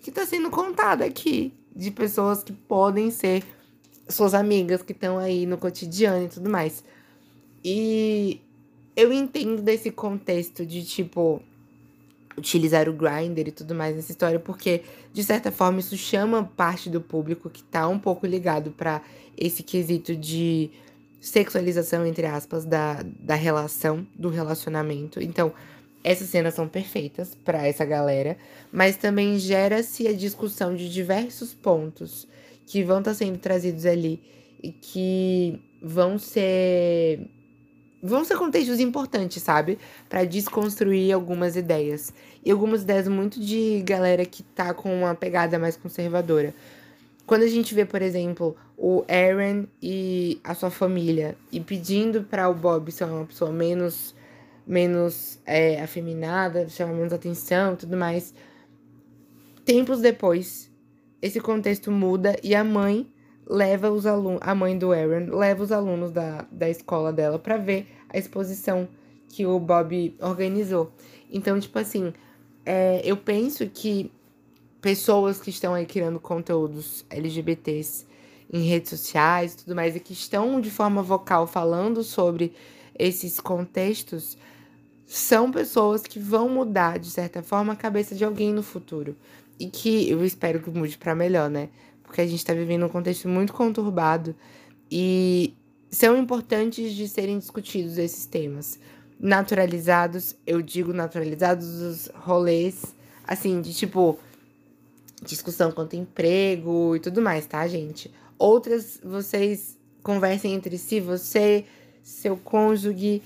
que 0.00 0.11
está 0.11 0.24
sendo 0.24 0.50
contada 0.50 1.04
aqui 1.04 1.52
de 1.74 1.90
pessoas 1.90 2.42
que 2.42 2.52
podem 2.52 3.11
ser 3.11 3.42
suas 4.08 4.34
amigas 4.34 4.82
que 4.82 4.92
estão 4.92 5.18
aí 5.18 5.46
no 5.46 5.58
cotidiano 5.58 6.26
e 6.26 6.28
tudo 6.28 6.50
mais. 6.50 6.84
E 7.64 8.40
eu 8.96 9.12
entendo 9.12 9.62
desse 9.62 9.90
contexto 9.90 10.64
de, 10.64 10.84
tipo, 10.84 11.42
utilizar 12.36 12.88
o 12.88 12.92
grinder 12.92 13.48
e 13.48 13.52
tudo 13.52 13.74
mais 13.74 13.96
nessa 13.96 14.12
história, 14.12 14.38
porque, 14.38 14.82
de 15.12 15.24
certa 15.24 15.50
forma, 15.50 15.80
isso 15.80 15.96
chama 15.96 16.44
parte 16.56 16.90
do 16.90 17.00
público 17.00 17.48
que 17.48 17.62
tá 17.62 17.88
um 17.88 17.98
pouco 17.98 18.26
ligado 18.26 18.70
para 18.70 19.02
esse 19.36 19.62
quesito 19.62 20.14
de 20.14 20.70
sexualização, 21.20 22.06
entre 22.06 22.26
aspas, 22.26 22.64
da, 22.64 23.02
da 23.18 23.34
relação, 23.34 24.06
do 24.14 24.28
relacionamento. 24.28 25.22
Então, 25.22 25.52
essas 26.02 26.28
cenas 26.28 26.52
são 26.52 26.68
perfeitas 26.68 27.34
para 27.34 27.66
essa 27.66 27.84
galera, 27.84 28.36
mas 28.70 28.96
também 28.98 29.38
gera-se 29.38 30.06
a 30.06 30.12
discussão 30.12 30.76
de 30.76 30.92
diversos 30.92 31.54
pontos 31.54 32.28
que 32.66 32.83
vão 32.83 32.98
estar 32.98 33.12
tá 33.12 33.14
sendo 33.16 33.38
trazidos 33.38 33.87
ali 33.87 34.22
e 34.62 34.70
que 34.72 35.61
vão 35.83 36.18
ser 36.18 37.29
vão 38.03 38.22
ser 38.22 38.37
contextos 38.37 38.81
importantes, 38.81 39.42
sabe? 39.42 39.79
Para 40.11 40.24
desconstruir 40.24 41.12
algumas 41.12 41.57
ideias. 41.57 42.12
E 42.44 42.50
algumas 42.50 42.83
ideias 42.83 43.09
muito 43.09 43.40
de 43.40 43.83
galera 43.83 44.27
que 44.27 44.42
tá 44.42 44.74
com 44.74 44.94
uma 44.94 45.14
pegada 45.14 45.59
mais 45.59 45.74
conservadora. 45.74 46.55
Quando 47.27 47.44
a 47.44 47.48
gente 47.48 47.74
vê, 47.74 47.87
por 47.87 48.03
exemplo, 48.03 48.55
o 48.77 49.03
Aaron 49.09 49.64
e 49.83 50.38
a 50.44 50.55
sua 50.55 50.70
família 50.70 51.35
e 51.50 51.59
pedindo 51.61 52.22
para 52.24 52.46
o 52.50 52.55
Bob 52.55 52.92
ser 52.92 53.05
uma 53.05 53.24
pessoa 53.24 53.50
menos 53.50 54.14
menos 54.66 55.38
é, 55.44 55.81
afeminada, 55.83 56.68
chamar 56.68 56.94
menos 56.94 57.12
atenção 57.12 57.74
e 57.74 57.77
tudo 57.77 57.96
mais. 57.96 58.35
Tempos 59.64 60.00
depois, 60.00 60.70
esse 61.24 61.40
contexto 61.40 61.90
muda 61.90 62.37
e 62.42 62.54
a 62.54 62.62
mãe 62.62 63.10
leva 63.46 63.90
os 63.90 64.04
alunos, 64.04 64.40
a 64.42 64.54
mãe 64.54 64.76
do 64.76 64.92
Aaron 64.92 65.34
leva 65.34 65.62
os 65.62 65.72
alunos 65.72 66.10
da, 66.10 66.46
da 66.52 66.68
escola 66.68 67.10
dela 67.14 67.38
para 67.38 67.56
ver 67.56 67.87
a 68.10 68.18
exposição 68.18 68.87
que 69.30 69.46
o 69.46 69.58
Bob 69.58 70.14
organizou. 70.20 70.92
Então, 71.32 71.58
tipo 71.58 71.78
assim, 71.78 72.12
é, 72.66 73.00
eu 73.02 73.16
penso 73.16 73.66
que 73.70 74.12
pessoas 74.82 75.40
que 75.40 75.48
estão 75.48 75.72
aí 75.72 75.87
criando 75.87 76.20
conteúdos 76.20 77.06
LGBTs 77.08 78.04
em 78.52 78.60
redes 78.60 78.90
sociais 78.90 79.54
e 79.54 79.56
tudo 79.56 79.74
mais, 79.74 79.96
e 79.96 80.00
que 80.00 80.12
estão 80.12 80.60
de 80.60 80.70
forma 80.70 81.02
vocal 81.02 81.46
falando 81.46 82.04
sobre 82.04 82.52
esses 82.98 83.40
contextos, 83.40 84.37
são 85.06 85.50
pessoas 85.50 86.02
que 86.02 86.18
vão 86.18 86.50
mudar, 86.50 86.98
de 86.98 87.10
certa 87.10 87.42
forma, 87.42 87.72
a 87.72 87.76
cabeça 87.76 88.14
de 88.14 88.26
alguém 88.26 88.52
no 88.52 88.62
futuro. 88.62 89.16
E 89.58 89.68
que 89.68 90.10
eu 90.10 90.24
espero 90.24 90.60
que 90.60 90.70
mude 90.70 90.98
para 90.98 91.14
melhor, 91.14 91.48
né? 91.48 91.68
Porque 92.02 92.20
a 92.20 92.26
gente 92.26 92.38
está 92.38 92.52
vivendo 92.52 92.86
um 92.86 92.88
contexto 92.88 93.28
muito 93.28 93.52
conturbado 93.52 94.34
e 94.90 95.54
são 95.90 96.16
importantes 96.16 96.92
de 96.92 97.08
serem 97.08 97.38
discutidos 97.38 97.98
esses 97.98 98.26
temas. 98.26 98.78
Naturalizados, 99.18 100.36
eu 100.46 100.60
digo 100.60 100.92
naturalizados 100.92 101.80
os 101.80 102.10
rolês, 102.14 102.84
assim, 103.26 103.60
de 103.60 103.72
tipo, 103.72 104.18
discussão 105.24 105.70
quanto 105.72 105.96
emprego 105.96 106.96
e 106.96 107.00
tudo 107.00 107.22
mais, 107.22 107.46
tá, 107.46 107.66
gente? 107.66 108.12
Outras, 108.38 109.00
vocês 109.02 109.78
conversem 110.02 110.52
entre 110.52 110.76
si, 110.76 111.00
você, 111.00 111.64
seu 112.02 112.36
cônjuge, 112.36 113.22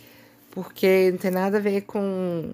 porque 0.50 1.10
não 1.10 1.18
tem 1.18 1.30
nada 1.30 1.58
a 1.58 1.60
ver 1.60 1.82
com 1.82 2.52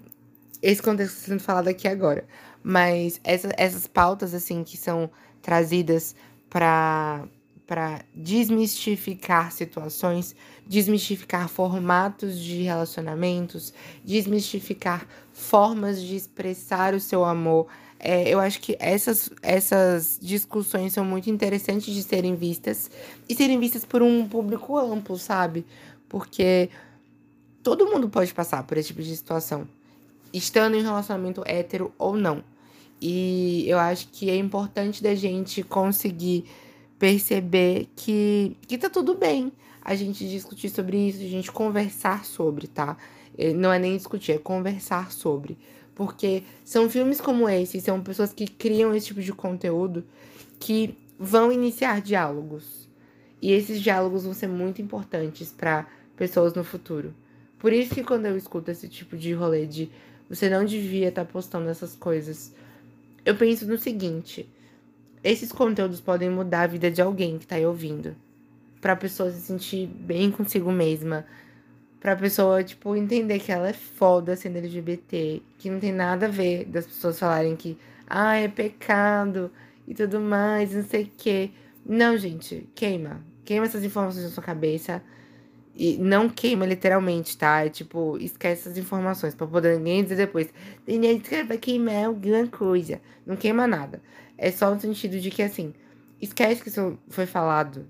esse 0.65 0.81
contexto 0.81 1.17
sendo 1.17 1.39
falado 1.39 1.67
aqui 1.67 1.87
agora. 1.87 2.25
Mas 2.63 3.21
essa, 3.23 3.49
essas 3.55 3.85
pautas, 3.85 4.33
assim, 4.33 4.63
que 4.63 4.75
são 4.75 5.09
trazidas 5.41 6.15
para 6.49 7.23
para 7.67 8.05
desmistificar 8.13 9.51
situações, 9.51 10.35
desmistificar 10.67 11.49
formatos 11.49 12.37
de 12.39 12.61
relacionamentos, 12.61 13.73
desmistificar 14.03 15.07
formas 15.33 15.99
de 15.99 16.15
expressar 16.15 16.93
o 16.93 16.99
seu 16.99 17.25
amor. 17.25 17.65
É, 17.99 18.29
eu 18.29 18.39
acho 18.39 18.61
que 18.61 18.77
essas, 18.79 19.31
essas 19.41 20.19
discussões 20.21 20.93
são 20.93 21.03
muito 21.03 21.27
interessantes 21.27 21.91
de 21.91 22.03
serem 22.03 22.35
vistas 22.35 22.91
e 23.27 23.33
serem 23.33 23.59
vistas 23.59 23.83
por 23.83 24.03
um 24.03 24.27
público 24.27 24.77
amplo, 24.77 25.17
sabe? 25.17 25.65
Porque 26.07 26.69
todo 27.63 27.87
mundo 27.87 28.07
pode 28.09 28.31
passar 28.31 28.61
por 28.61 28.77
esse 28.77 28.89
tipo 28.89 29.01
de 29.01 29.15
situação, 29.15 29.67
estando 30.37 30.75
em 30.75 30.81
um 30.81 30.85
relacionamento 30.85 31.43
hétero 31.45 31.93
ou 31.97 32.15
não. 32.15 32.43
E 33.01 33.65
eu 33.67 33.77
acho 33.77 34.07
que 34.09 34.29
é 34.29 34.35
importante 34.35 35.03
da 35.03 35.13
gente 35.15 35.63
conseguir 35.63 36.45
perceber 36.97 37.87
que, 37.95 38.55
que 38.67 38.77
tá 38.77 38.89
tudo 38.89 39.15
bem 39.15 39.51
a 39.81 39.95
gente 39.95 40.27
discutir 40.27 40.69
sobre 40.69 40.97
isso, 41.09 41.19
a 41.21 41.27
gente 41.27 41.51
conversar 41.51 42.25
sobre, 42.25 42.67
tá? 42.67 42.97
É, 43.37 43.53
não 43.53 43.71
é 43.71 43.77
nem 43.77 43.95
discutir, 43.95 44.31
é 44.31 44.37
conversar 44.37 45.11
sobre. 45.11 45.57
Porque 45.93 46.43
são 46.63 46.89
filmes 46.89 47.21
como 47.21 47.47
esse, 47.47 47.79
são 47.79 48.01
pessoas 48.01 48.33
que 48.33 48.47
criam 48.47 48.93
esse 48.95 49.07
tipo 49.07 49.21
de 49.21 49.31
conteúdo 49.31 50.03
que 50.59 50.97
vão 51.19 51.51
iniciar 51.51 52.01
diálogos. 52.01 52.89
E 53.41 53.51
esses 53.51 53.81
diálogos 53.81 54.23
vão 54.23 54.33
ser 54.33 54.47
muito 54.47 54.81
importantes 54.81 55.51
para 55.51 55.85
pessoas 56.15 56.53
no 56.53 56.63
futuro. 56.63 57.13
Por 57.59 57.71
isso 57.71 57.93
que 57.93 58.03
quando 58.03 58.25
eu 58.25 58.35
escuto 58.35 58.71
esse 58.71 58.87
tipo 58.87 59.15
de 59.15 59.33
rolê 59.33 59.65
de 59.65 59.89
você 60.29 60.49
não 60.49 60.65
devia 60.65 61.09
estar 61.09 61.25
tá 61.25 61.31
postando 61.31 61.69
essas 61.69 61.95
coisas, 61.95 62.53
eu 63.25 63.35
penso 63.35 63.67
no 63.67 63.77
seguinte: 63.77 64.47
esses 65.23 65.51
conteúdos 65.51 65.99
podem 65.99 66.29
mudar 66.29 66.61
a 66.61 66.67
vida 66.67 66.91
de 66.91 67.01
alguém 67.01 67.37
que 67.39 67.47
tá 67.47 67.55
aí 67.55 67.65
ouvindo. 67.65 68.15
Pra 68.79 68.95
pessoa 68.95 69.31
se 69.31 69.41
sentir 69.41 69.87
bem 69.87 70.29
consigo 70.29 70.71
mesma. 70.71 71.25
Pra 71.99 72.15
pessoa, 72.15 72.63
tipo, 72.63 72.95
entender 72.95 73.39
que 73.39 73.51
ela 73.51 73.69
é 73.69 73.73
foda 73.73 74.35
sendo 74.35 74.57
LGBT. 74.57 75.41
Que 75.57 75.69
não 75.71 75.79
tem 75.79 75.91
nada 75.91 76.27
a 76.27 76.29
ver 76.29 76.65
das 76.65 76.85
pessoas 76.85 77.17
falarem 77.17 77.55
que, 77.55 77.75
ah, 78.05 78.35
é 78.35 78.47
pecado 78.47 79.51
e 79.87 79.95
tudo 79.95 80.19
mais, 80.19 80.73
não 80.75 80.83
sei 80.83 81.05
o 81.05 81.11
quê. 81.17 81.49
Não, 81.83 82.15
gente, 82.15 82.69
queima. 82.75 83.21
Queima 83.43 83.65
essas 83.65 83.83
informações 83.83 84.25
na 84.25 84.29
sua 84.29 84.43
cabeça. 84.43 85.01
E 85.77 85.97
não 85.97 86.29
queima 86.29 86.65
literalmente, 86.65 87.37
tá? 87.37 87.65
É 87.65 87.69
tipo, 87.69 88.17
esquece 88.17 88.61
essas 88.61 88.77
informações 88.77 89.35
pra 89.35 89.45
poder 89.45 89.77
ninguém 89.77 90.03
dizer 90.03 90.15
depois. 90.15 90.47
Ninguém 90.87 91.21
vai 91.45 91.57
queimar 91.57 92.05
alguma 92.05 92.47
coisa. 92.47 93.01
Não 93.25 93.35
queima 93.35 93.67
nada. 93.67 94.01
É 94.37 94.51
só 94.51 94.73
no 94.73 94.79
sentido 94.79 95.19
de 95.19 95.29
que, 95.29 95.43
assim, 95.43 95.73
esquece 96.21 96.63
que 96.63 96.69
isso 96.69 96.97
foi 97.09 97.25
falado. 97.25 97.85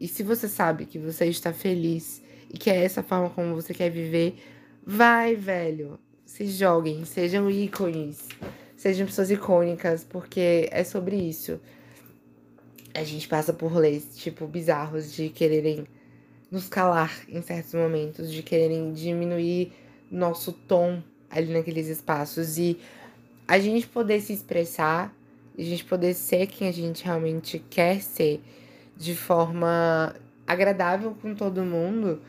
E 0.00 0.08
se 0.08 0.24
você 0.24 0.48
sabe 0.48 0.84
que 0.84 0.98
você 0.98 1.26
está 1.26 1.52
feliz 1.52 2.22
e 2.52 2.58
que 2.58 2.70
é 2.70 2.84
essa 2.84 3.04
forma 3.04 3.30
como 3.30 3.54
você 3.54 3.72
quer 3.72 3.90
viver, 3.90 4.36
vai, 4.84 5.36
velho. 5.36 5.98
Se 6.24 6.44
joguem, 6.46 7.04
sejam 7.04 7.48
ícones, 7.48 8.28
sejam 8.76 9.06
pessoas 9.06 9.30
icônicas, 9.30 10.04
porque 10.04 10.68
é 10.72 10.82
sobre 10.82 11.16
isso. 11.16 11.60
A 12.94 13.04
gente 13.04 13.28
passa 13.28 13.52
por 13.52 13.74
leis, 13.76 14.16
tipo, 14.16 14.46
bizarros 14.46 15.12
de 15.12 15.28
quererem 15.28 15.86
nos 16.50 16.68
calar 16.68 17.12
em 17.28 17.42
certos 17.42 17.74
momentos, 17.74 18.32
de 18.32 18.42
quererem 18.42 18.92
diminuir 18.92 19.72
nosso 20.10 20.52
tom 20.52 21.02
ali 21.30 21.52
naqueles 21.52 21.88
espaços 21.88 22.58
e 22.58 22.78
a 23.46 23.58
gente 23.58 23.86
poder 23.86 24.20
se 24.20 24.32
expressar 24.32 25.14
a 25.58 25.62
gente 25.62 25.84
poder 25.84 26.14
ser 26.14 26.46
quem 26.46 26.68
a 26.68 26.72
gente 26.72 27.04
realmente 27.04 27.58
quer 27.58 28.00
ser 28.00 28.40
de 28.96 29.14
forma 29.14 30.14
agradável 30.46 31.16
com 31.20 31.34
todo 31.34 31.64
mundo, 31.64 32.20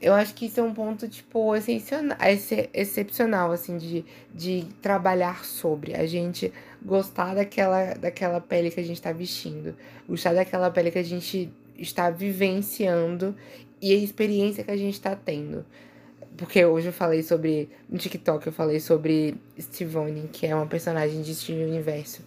eu 0.00 0.14
acho 0.14 0.34
que 0.34 0.46
isso 0.46 0.58
é 0.58 0.62
um 0.62 0.72
ponto, 0.72 1.06
tipo, 1.08 1.54
excepcional, 2.74 3.52
assim, 3.52 3.76
de, 3.76 4.04
de 4.34 4.66
trabalhar 4.80 5.44
sobre. 5.44 5.94
A 5.94 6.06
gente 6.06 6.52
gostar 6.82 7.34
daquela, 7.34 7.94
daquela 7.94 8.40
pele 8.40 8.70
que 8.70 8.80
a 8.80 8.82
gente 8.82 8.96
está 8.96 9.12
vestindo, 9.12 9.76
gostar 10.08 10.32
daquela 10.32 10.70
pele 10.70 10.90
que 10.90 10.98
a 10.98 11.04
gente 11.04 11.52
está 11.80 12.10
vivenciando 12.10 13.34
e 13.80 13.92
a 13.92 13.96
experiência 13.96 14.62
que 14.62 14.70
a 14.70 14.76
gente 14.76 14.94
está 14.94 15.16
tendo. 15.16 15.64
Porque 16.36 16.64
hoje 16.64 16.88
eu 16.88 16.92
falei 16.92 17.22
sobre. 17.22 17.68
No 17.88 17.98
TikTok 17.98 18.46
eu 18.46 18.52
falei 18.52 18.78
sobre 18.78 19.34
Stivone, 19.58 20.28
que 20.32 20.46
é 20.46 20.54
uma 20.54 20.66
personagem 20.66 21.22
de 21.22 21.34
Steven 21.34 21.66
Universo. 21.66 22.22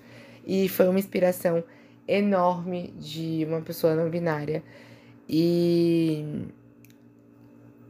E 0.45 0.67
foi 0.67 0.87
uma 0.87 0.99
inspiração 0.99 1.63
enorme 2.07 2.93
de 2.99 3.45
uma 3.47 3.61
pessoa 3.61 3.95
não 3.95 4.09
binária. 4.09 4.63
E 5.27 6.45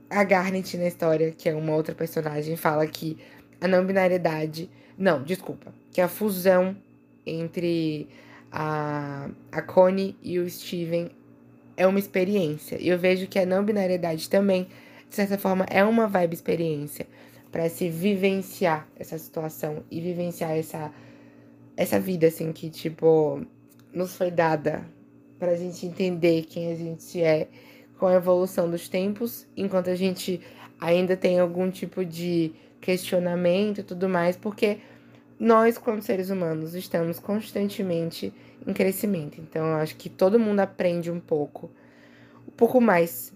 a 0.10 0.24
Garnet 0.24 0.78
na 0.78 0.88
história, 0.88 1.32
que 1.32 1.50
é 1.50 1.56
uma 1.56 1.74
outra 1.74 1.96
personagem, 1.96 2.56
fala 2.56 2.86
que 2.86 3.18
a 3.60 3.68
não 3.68 3.86
binariedade. 3.86 4.70
Não, 4.98 5.24
desculpa. 5.24 5.74
Que 5.92 6.00
a 6.00 6.08
fusão 6.08 6.78
entre 7.26 8.08
a, 8.52 9.30
a 9.52 9.62
Connie 9.62 10.16
e 10.22 10.38
o 10.38 10.50
Steven 10.50 11.10
é 11.76 11.88
uma 11.88 12.00
experiência. 12.00 12.78
E 12.80 12.88
eu 12.90 12.98
vejo 12.98 13.28
que 13.28 13.40
a 13.40 13.46
não 13.46 13.64
binariedade 13.64 14.30
também, 14.30 14.68
de 15.10 15.16
certa 15.16 15.38
forma, 15.38 15.66
é 15.70 15.84
uma 15.84 16.08
vibe 16.08 16.34
experiência 16.34 17.08
para 17.52 17.70
se 17.70 17.90
vivenciar 17.90 18.88
essa 18.96 19.18
situação 19.18 19.84
e 19.92 20.02
vivenciar 20.02 20.52
essa 20.52 20.92
essa 21.76 22.00
vida, 22.00 22.28
assim, 22.28 22.52
que, 22.52 22.70
tipo, 22.70 23.42
nos 23.92 24.16
foi 24.16 24.30
dada 24.30 24.86
pra 25.40 25.56
gente 25.56 25.86
entender 25.86 26.44
quem 26.44 26.72
a 26.72 26.76
gente 26.76 27.22
é 27.22 27.48
com 27.98 28.06
a 28.06 28.14
evolução 28.14 28.70
dos 28.70 28.88
tempos, 28.88 29.48
enquanto 29.58 29.90
a 29.90 29.96
gente 29.96 30.40
ainda 30.80 31.18
tem 31.18 31.40
algum 31.40 31.72
tipo 31.72 32.06
de 32.06 32.54
questionamento 32.80 33.80
e 33.80 33.84
tudo 33.84 34.08
mais, 34.08 34.36
porque 34.36 34.78
nós, 35.44 35.78
como 35.78 36.02
seres 36.02 36.30
humanos, 36.30 36.74
estamos 36.74 37.20
constantemente 37.20 38.34
em 38.66 38.72
crescimento. 38.72 39.42
Então, 39.42 39.66
eu 39.66 39.76
acho 39.76 39.98
que 39.98 40.10
todo 40.10 40.40
mundo 40.40 40.62
aprende 40.62 41.12
um 41.12 41.20
pouco, 41.20 41.70
um 42.48 42.52
pouco 42.52 42.80
mais 42.80 43.34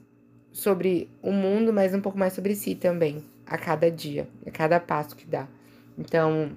sobre 0.50 1.12
o 1.22 1.34
mundo, 1.34 1.74
mas 1.74 1.94
um 1.94 2.00
pouco 2.00 2.18
mais 2.18 2.32
sobre 2.32 2.56
si 2.56 2.76
também, 2.76 3.26
a 3.46 3.58
cada 3.58 3.92
dia, 3.92 4.26
a 4.46 4.52
cada 4.52 4.80
passo 4.80 5.18
que 5.18 5.26
dá. 5.26 5.50
Então, 5.98 6.54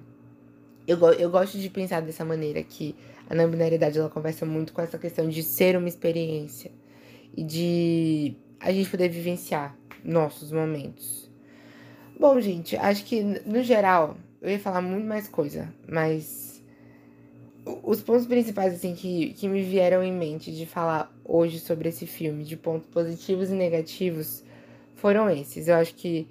eu, 0.87 0.97
eu 1.15 1.29
gosto 1.29 1.57
de 1.57 1.69
pensar 1.69 2.01
dessa 2.01 2.23
maneira 2.23 2.63
que 2.63 2.95
a 3.29 3.35
não 3.35 3.49
binariedade 3.49 3.99
ela 3.99 4.09
conversa 4.09 4.45
muito 4.45 4.71
com 4.71 4.81
essa 4.81 4.97
questão 4.97 5.27
de 5.27 5.43
ser 5.43 5.75
uma 5.75 5.89
experiência 5.89 6.71
e 7.35 7.43
de 7.43 8.37
a 8.57 8.71
gente 8.71 8.89
poder 8.89 9.09
vivenciar 9.09 9.75
nossos 10.01 10.49
momentos. 10.49 11.29
Bom, 12.17 12.39
gente, 12.39 12.77
acho 12.77 13.03
que 13.03 13.21
no 13.21 13.61
geral 13.61 14.15
eu 14.41 14.49
ia 14.49 14.59
falar 14.59 14.81
muito 14.81 15.05
mais 15.05 15.27
coisa, 15.27 15.71
mas 15.87 16.61
os 17.83 18.01
pontos 18.01 18.25
principais 18.25 18.73
assim 18.73 18.95
que, 18.95 19.33
que 19.33 19.47
me 19.47 19.61
vieram 19.61 20.03
em 20.03 20.11
mente 20.11 20.51
de 20.51 20.65
falar 20.65 21.13
hoje 21.23 21.59
sobre 21.59 21.89
esse 21.89 22.07
filme, 22.07 22.43
de 22.43 22.57
pontos 22.57 22.87
positivos 22.91 23.51
e 23.51 23.53
negativos, 23.53 24.43
foram 24.95 25.29
esses. 25.29 25.67
Eu 25.67 25.75
acho 25.75 25.93
que 25.93 26.27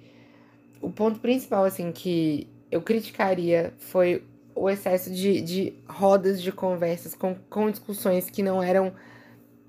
o 0.81 0.91
ponto 0.91 1.19
principal 1.19 1.63
assim 1.63 1.91
que 1.91 2.47
eu 2.69 2.81
criticaria 2.81 3.73
foi 3.77 4.23
o 4.53 4.69
excesso 4.69 5.09
de, 5.09 5.41
de 5.41 5.73
rodas 5.87 6.41
de 6.41 6.51
conversas 6.51 7.15
com, 7.15 7.35
com 7.49 7.71
discussões 7.71 8.29
que 8.29 8.43
não 8.43 8.61
eram 8.61 8.93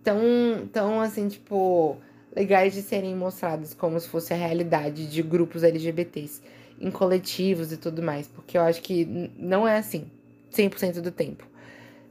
tão, 0.03 0.69
tão 0.73 1.01
assim, 1.01 1.29
tipo, 1.29 1.97
legais 2.35 2.75
de 2.75 2.83
serem 2.83 3.15
mostradas 3.15 3.73
como 3.73 3.99
se 4.01 4.09
fosse 4.09 4.33
a 4.35 4.37
realidade 4.37 5.07
de 5.07 5.23
grupos 5.23 5.63
LGBTs 5.63 6.43
em 6.83 6.91
coletivos 6.91 7.73
e 7.73 7.77
tudo 7.77 8.03
mais, 8.03 8.27
porque 8.27 8.59
eu 8.59 8.63
acho 8.63 8.83
que 8.83 9.07
não 9.39 9.67
é 9.67 9.79
assim 9.79 10.11
100% 10.53 11.01
do 11.01 11.13
tempo. 11.13 11.47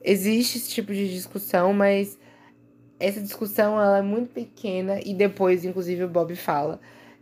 Existe 0.04 0.58
esse 0.58 0.70
tipo 0.72 0.94
de 0.94 1.12
discussão, 1.12 1.74
mas 1.74 2.18
essa 3.00 3.22
discussão 3.22 3.80
ela 3.80 4.00
é 4.00 4.02
muito 4.02 4.34
pequena 4.34 5.00
e 5.06 5.14
depois, 5.14 5.66
inclusive, 5.66 6.06
o 6.06 6.08
Bob 6.08 6.36
fala 6.36 6.80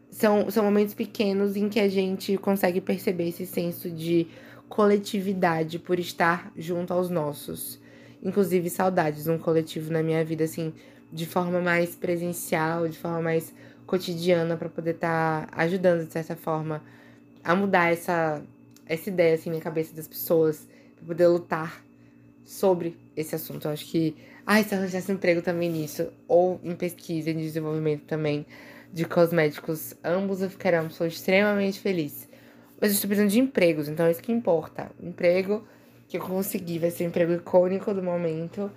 são, 0.10 0.50
são 0.50 0.64
momentos 0.64 0.94
pequenos 0.94 1.56
em 1.56 1.70
que 1.70 1.80
a 1.80 1.88
gente 1.88 2.38
consegue 2.38 2.82
perceber 2.82 3.30
esse 3.30 3.46
senso 3.46 3.90
de 3.90 4.28
coletividade 4.68 5.80
por 5.80 6.00
estar 6.00 6.52
junto 6.56 6.94
aos 6.94 7.10
nossos. 7.10 7.80
Inclusive, 8.22 8.70
saudades 8.70 9.24
de 9.24 9.32
um 9.32 9.38
coletivo 9.38 9.92
na 9.92 10.04
minha 10.04 10.24
vida, 10.24 10.44
assim, 10.44 10.74
de 11.12 11.26
forma 11.26 11.60
mais 11.60 11.96
presencial, 11.96 12.88
de 12.88 12.98
forma 12.98 13.22
mais 13.22 13.54
cotidiana, 13.86 14.58
para 14.58 14.70
poder 14.70 14.96
estar 14.96 15.48
tá 15.48 15.62
ajudando, 15.62 16.06
de 16.06 16.14
certa 16.14 16.36
forma, 16.36 16.84
a 17.50 17.56
mudar 17.56 17.92
essa, 17.92 18.44
essa 18.86 19.10
ideia, 19.10 19.34
assim, 19.34 19.50
na 19.50 19.60
cabeça 19.60 19.96
das 19.96 20.08
pessoas, 20.08 20.68
para 20.96 21.08
poder 21.08 21.28
lutar 21.30 21.84
sobre 22.46 22.96
esse 23.18 23.34
assunto. 23.34 23.66
Eu 23.66 23.72
acho 23.72 23.88
que, 23.88 24.16
ai, 24.46 24.64
se 24.64 24.76
arranjasse 24.76 25.12
emprego 25.12 25.42
também 25.42 25.68
nisso, 25.68 26.12
ou 26.28 26.60
em 26.64 26.76
pesquisa 26.76 27.32
e 27.32 27.34
desenvolvimento 27.34 28.04
também 28.04 28.46
de 28.94 29.04
cosméticos, 29.04 29.96
ambos 30.04 30.44
eu 30.44 30.50
ficaria 30.52 30.80
uma 30.80 30.90
pessoa 30.90 31.08
extremamente 31.08 31.80
feliz. 31.80 32.30
Mas 32.80 32.92
eu 32.92 32.94
estou 32.94 33.08
precisando 33.08 33.32
de 33.32 33.40
empregos, 33.40 33.90
então 33.90 34.06
é 34.06 34.12
isso 34.12 34.22
que 34.22 34.32
importa. 34.32 34.92
O 35.02 35.08
emprego 35.08 35.68
que 36.08 36.18
eu 36.18 36.22
consegui 36.22 36.78
vai 36.78 36.92
ser 36.92 37.06
o 37.06 37.08
emprego 37.08 37.34
icônico 37.34 37.96
do 37.96 38.04
momento. 38.04 38.72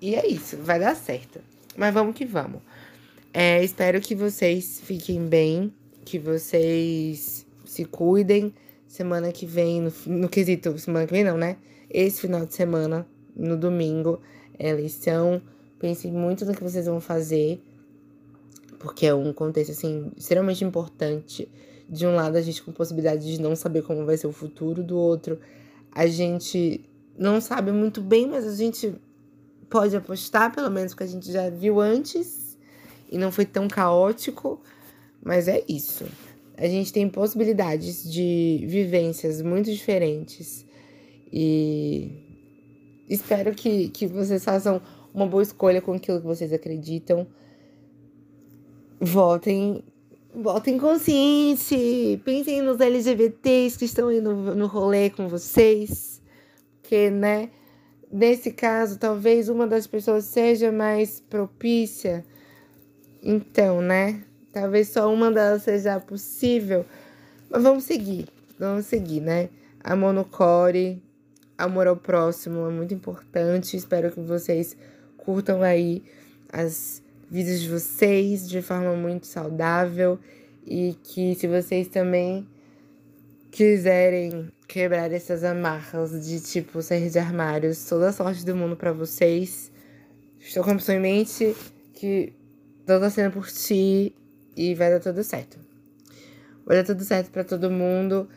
E 0.00 0.16
é 0.16 0.26
isso, 0.26 0.56
vai 0.56 0.80
dar 0.80 0.96
certo. 0.96 1.38
Mas 1.76 1.94
vamos 1.94 2.16
que 2.16 2.24
vamos. 2.24 2.62
É, 3.32 3.62
espero 3.62 4.00
que 4.00 4.16
vocês 4.16 4.80
fiquem 4.84 5.24
bem, 5.24 5.72
que 6.04 6.18
vocês 6.18 7.46
se 7.78 7.84
cuidem. 7.84 8.54
Semana 8.86 9.32
que 9.32 9.44
vem, 9.44 9.82
no, 9.82 9.92
no 10.06 10.28
quesito, 10.28 10.78
semana 10.78 11.06
que 11.06 11.12
vem 11.12 11.24
não, 11.24 11.36
né? 11.36 11.56
Esse 11.90 12.22
final 12.22 12.46
de 12.46 12.54
semana, 12.54 13.06
no 13.36 13.56
domingo, 13.56 14.20
é 14.58 14.70
eleição. 14.70 15.42
Pensem 15.78 16.10
muito 16.10 16.44
no 16.44 16.54
que 16.54 16.62
vocês 16.62 16.86
vão 16.86 17.00
fazer 17.00 17.60
porque 18.78 19.06
é 19.06 19.14
um 19.14 19.32
contexto 19.32 19.72
assim 19.72 20.10
extremamente 20.16 20.64
importante. 20.64 21.50
De 21.88 22.06
um 22.06 22.14
lado, 22.14 22.36
a 22.36 22.40
gente 22.40 22.62
com 22.62 22.70
possibilidade 22.70 23.24
de 23.24 23.40
não 23.40 23.56
saber 23.56 23.82
como 23.82 24.04
vai 24.04 24.16
ser 24.16 24.26
o 24.26 24.32
futuro, 24.32 24.82
do 24.82 24.96
outro, 24.96 25.38
a 25.90 26.06
gente 26.06 26.84
não 27.18 27.40
sabe 27.40 27.72
muito 27.72 28.00
bem, 28.00 28.28
mas 28.28 28.46
a 28.46 28.54
gente 28.54 28.94
pode 29.68 29.96
apostar, 29.96 30.54
pelo 30.54 30.70
menos 30.70 30.94
que 30.94 31.02
a 31.02 31.06
gente 31.06 31.32
já 31.32 31.48
viu 31.50 31.80
antes 31.80 32.56
e 33.10 33.18
não 33.18 33.32
foi 33.32 33.44
tão 33.44 33.66
caótico. 33.68 34.60
Mas 35.22 35.48
é 35.48 35.64
isso. 35.68 36.04
A 36.58 36.66
gente 36.66 36.92
tem 36.92 37.08
possibilidades 37.08 38.02
de 38.02 38.64
vivências 38.66 39.40
muito 39.40 39.70
diferentes. 39.70 40.66
E 41.32 42.10
espero 43.08 43.54
que, 43.54 43.88
que 43.90 44.08
vocês 44.08 44.44
façam 44.44 44.82
uma 45.14 45.24
boa 45.24 45.42
escolha 45.42 45.80
com 45.80 45.92
aquilo 45.92 46.20
que 46.20 46.26
vocês 46.26 46.52
acreditam. 46.52 47.28
Votem, 49.00 49.84
votem 50.34 50.78
consciente, 50.78 52.20
pensem 52.24 52.60
nos 52.60 52.80
LGBTs 52.80 53.78
que 53.78 53.84
estão 53.84 54.08
aí 54.08 54.20
no, 54.20 54.56
no 54.56 54.66
rolê 54.66 55.10
com 55.10 55.28
vocês, 55.28 56.20
porque, 56.82 57.08
né, 57.08 57.50
nesse 58.10 58.50
caso, 58.50 58.98
talvez 58.98 59.48
uma 59.48 59.68
das 59.68 59.86
pessoas 59.86 60.24
seja 60.24 60.72
mais 60.72 61.20
propícia, 61.20 62.24
então, 63.22 63.80
né, 63.80 64.24
talvez 64.60 64.88
só 64.88 65.12
uma 65.12 65.30
delas 65.30 65.62
seja 65.62 66.00
possível, 66.00 66.84
mas 67.48 67.62
vamos 67.62 67.84
seguir, 67.84 68.26
vamos 68.58 68.86
seguir, 68.86 69.20
né, 69.20 69.48
amor 69.82 70.12
no 70.12 70.24
core, 70.24 71.02
amor 71.56 71.86
ao 71.86 71.96
próximo 71.96 72.66
é 72.66 72.70
muito 72.70 72.92
importante, 72.92 73.76
espero 73.76 74.10
que 74.10 74.20
vocês 74.20 74.76
curtam 75.16 75.62
aí 75.62 76.02
as 76.52 77.02
vidas 77.30 77.60
de 77.60 77.68
vocês 77.68 78.48
de 78.48 78.60
forma 78.60 78.94
muito 78.94 79.26
saudável 79.26 80.18
e 80.66 80.96
que 81.04 81.34
se 81.34 81.46
vocês 81.46 81.86
também 81.88 82.46
quiserem 83.50 84.50
quebrar 84.66 85.12
essas 85.12 85.44
amarras 85.44 86.26
de 86.26 86.40
tipo 86.40 86.82
sair 86.82 87.10
de 87.10 87.18
armários, 87.18 87.84
toda 87.88 88.08
a 88.08 88.12
sorte 88.12 88.44
do 88.44 88.54
mundo 88.54 88.76
para 88.76 88.92
vocês. 88.92 89.70
Estou 90.38 90.62
com 90.62 90.70
a 90.70 90.74
pessoa 90.74 90.96
em 90.96 91.00
mente 91.00 91.56
que 91.94 92.32
tô 92.86 92.98
torcendo 93.00 93.32
por 93.32 93.46
ti 93.48 94.14
e 94.58 94.74
vai 94.74 94.90
dar 94.90 95.00
tudo 95.00 95.22
certo. 95.22 95.58
Vai 96.66 96.76
dar 96.76 96.84
tudo 96.84 97.04
certo 97.04 97.30
para 97.30 97.44
todo 97.44 97.70
mundo. 97.70 98.28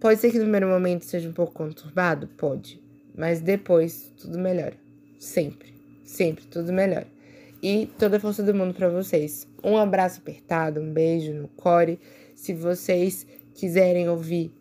Pode 0.00 0.20
ser 0.20 0.30
que 0.30 0.38
no 0.38 0.44
primeiro 0.44 0.68
momento 0.68 1.04
seja 1.04 1.28
um 1.28 1.32
pouco 1.32 1.52
conturbado? 1.52 2.26
Pode. 2.36 2.82
Mas 3.14 3.40
depois 3.40 4.12
tudo 4.16 4.38
melhora. 4.38 4.74
Sempre. 5.18 5.74
Sempre 6.04 6.44
tudo 6.46 6.72
melhora 6.72 7.16
e 7.62 7.86
toda 7.98 8.16
a 8.16 8.20
força 8.20 8.42
do 8.42 8.54
mundo 8.54 8.74
para 8.74 8.88
vocês. 8.88 9.48
Um 9.62 9.76
abraço 9.76 10.20
apertado, 10.20 10.80
um 10.80 10.92
beijo 10.92 11.32
no 11.32 11.48
core. 11.48 11.98
Se 12.34 12.52
vocês 12.52 13.26
quiserem 13.54 14.08
ouvir 14.08 14.52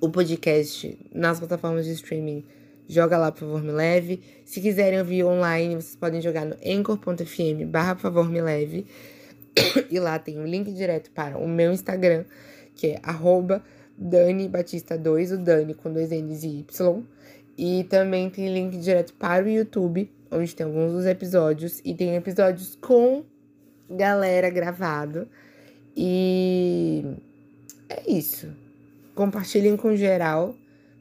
o 0.00 0.10
podcast 0.10 0.98
nas 1.14 1.38
plataformas 1.38 1.86
de 1.86 1.92
streaming, 1.92 2.44
joga 2.88 3.16
lá, 3.16 3.30
por 3.30 3.40
favor, 3.40 3.62
me 3.62 3.72
leve. 3.72 4.20
Se 4.44 4.60
quiserem 4.60 4.98
ouvir 4.98 5.24
online, 5.24 5.76
vocês 5.76 5.96
podem 5.96 6.20
jogar 6.20 6.44
no 6.44 6.56
anchor.fm 6.64 7.66
barra, 7.66 7.94
por 7.94 8.02
favor, 8.02 8.28
me 8.28 8.40
leve. 8.40 8.86
E 9.90 9.98
lá 9.98 10.18
tem 10.18 10.38
um 10.38 10.46
link 10.46 10.72
direto 10.72 11.10
para 11.10 11.38
o 11.38 11.46
meu 11.46 11.72
Instagram, 11.72 12.24
que 12.74 12.88
é 12.88 13.00
arroba 13.02 13.62
Dani 13.96 14.48
Batista 14.48 14.96
2, 14.96 15.32
o 15.32 15.38
Dani 15.38 15.74
com 15.74 15.92
dois 15.92 16.10
N's 16.10 16.42
e 16.42 16.60
Y. 16.60 17.02
E 17.56 17.84
também 17.84 18.30
tem 18.30 18.52
link 18.52 18.78
direto 18.78 19.12
para 19.14 19.44
o 19.44 19.48
YouTube, 19.48 20.10
onde 20.30 20.54
tem 20.56 20.66
alguns 20.66 20.92
dos 20.92 21.04
episódios. 21.04 21.80
E 21.84 21.94
tem 21.94 22.16
episódios 22.16 22.76
com 22.76 23.24
galera 23.90 24.48
gravado. 24.48 25.28
E 25.94 27.04
é 27.88 28.10
isso. 28.10 28.50
Compartilhem 29.14 29.76
com 29.76 29.94
geral, 29.94 30.56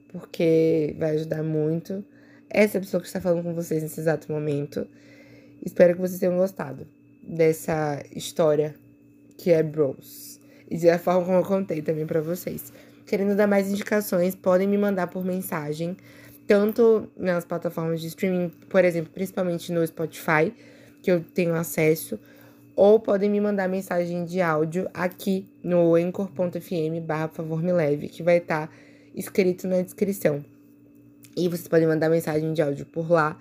porque 0.09 0.93
vai 0.99 1.11
ajudar 1.11 1.41
muito. 1.41 2.03
Essa 2.49 2.79
pessoa 2.81 2.99
que 2.99 3.07
está 3.07 3.21
falando 3.21 3.43
com 3.43 3.53
vocês 3.53 3.81
nesse 3.81 4.01
exato 4.01 4.29
momento. 4.29 4.85
Espero 5.65 5.95
que 5.95 6.01
vocês 6.01 6.19
tenham 6.19 6.35
gostado 6.35 6.85
dessa 7.21 8.03
história 8.15 8.75
que 9.37 9.51
é 9.51 9.63
Bros. 9.63 10.39
E 10.69 10.77
da 10.77 10.97
forma 10.97 11.25
como 11.25 11.37
eu 11.37 11.43
contei 11.43 11.81
também 11.81 12.05
para 12.05 12.21
vocês. 12.21 12.71
Querendo 13.05 13.35
dar 13.35 13.47
mais 13.47 13.69
indicações, 13.69 14.35
podem 14.35 14.67
me 14.67 14.77
mandar 14.77 15.07
por 15.07 15.25
mensagem 15.25 15.97
tanto 16.47 17.09
nas 17.15 17.45
plataformas 17.45 18.01
de 18.01 18.07
streaming, 18.07 18.49
por 18.69 18.83
exemplo, 18.83 19.11
principalmente 19.13 19.71
no 19.71 19.85
Spotify, 19.85 20.53
que 21.01 21.11
eu 21.11 21.21
tenho 21.21 21.55
acesso, 21.55 22.19
ou 22.75 22.99
podem 22.99 23.29
me 23.29 23.39
mandar 23.39 23.67
mensagem 23.67 24.25
de 24.25 24.41
áudio 24.41 24.89
aqui 24.93 25.47
no 25.63 25.95
anchor.fm 25.95 26.99
barra 27.05 27.27
favor 27.29 27.61
me 27.61 27.71
leve, 27.71 28.07
que 28.07 28.23
vai 28.23 28.37
estar 28.37 28.67
tá 28.67 28.73
escrito 29.15 29.67
na 29.67 29.81
descrição. 29.81 30.43
E 31.35 31.47
vocês 31.47 31.67
podem 31.67 31.87
mandar 31.87 32.09
mensagem 32.09 32.53
de 32.53 32.61
áudio 32.61 32.85
por 32.85 33.09
lá, 33.09 33.39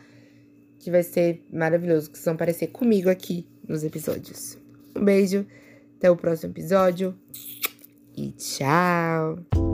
que 0.78 0.90
vai 0.90 1.02
ser 1.02 1.44
maravilhoso, 1.52 2.10
que 2.10 2.16
vocês 2.16 2.24
vão 2.24 2.34
aparecer 2.34 2.68
comigo 2.68 3.10
aqui 3.10 3.46
nos 3.70 3.84
episódios. 3.84 4.58
Um 4.96 5.04
beijo, 5.04 5.46
até 5.96 6.10
o 6.10 6.16
próximo 6.16 6.52
episódio 6.52 7.14
e 8.16 8.32
tchau! 8.32 9.69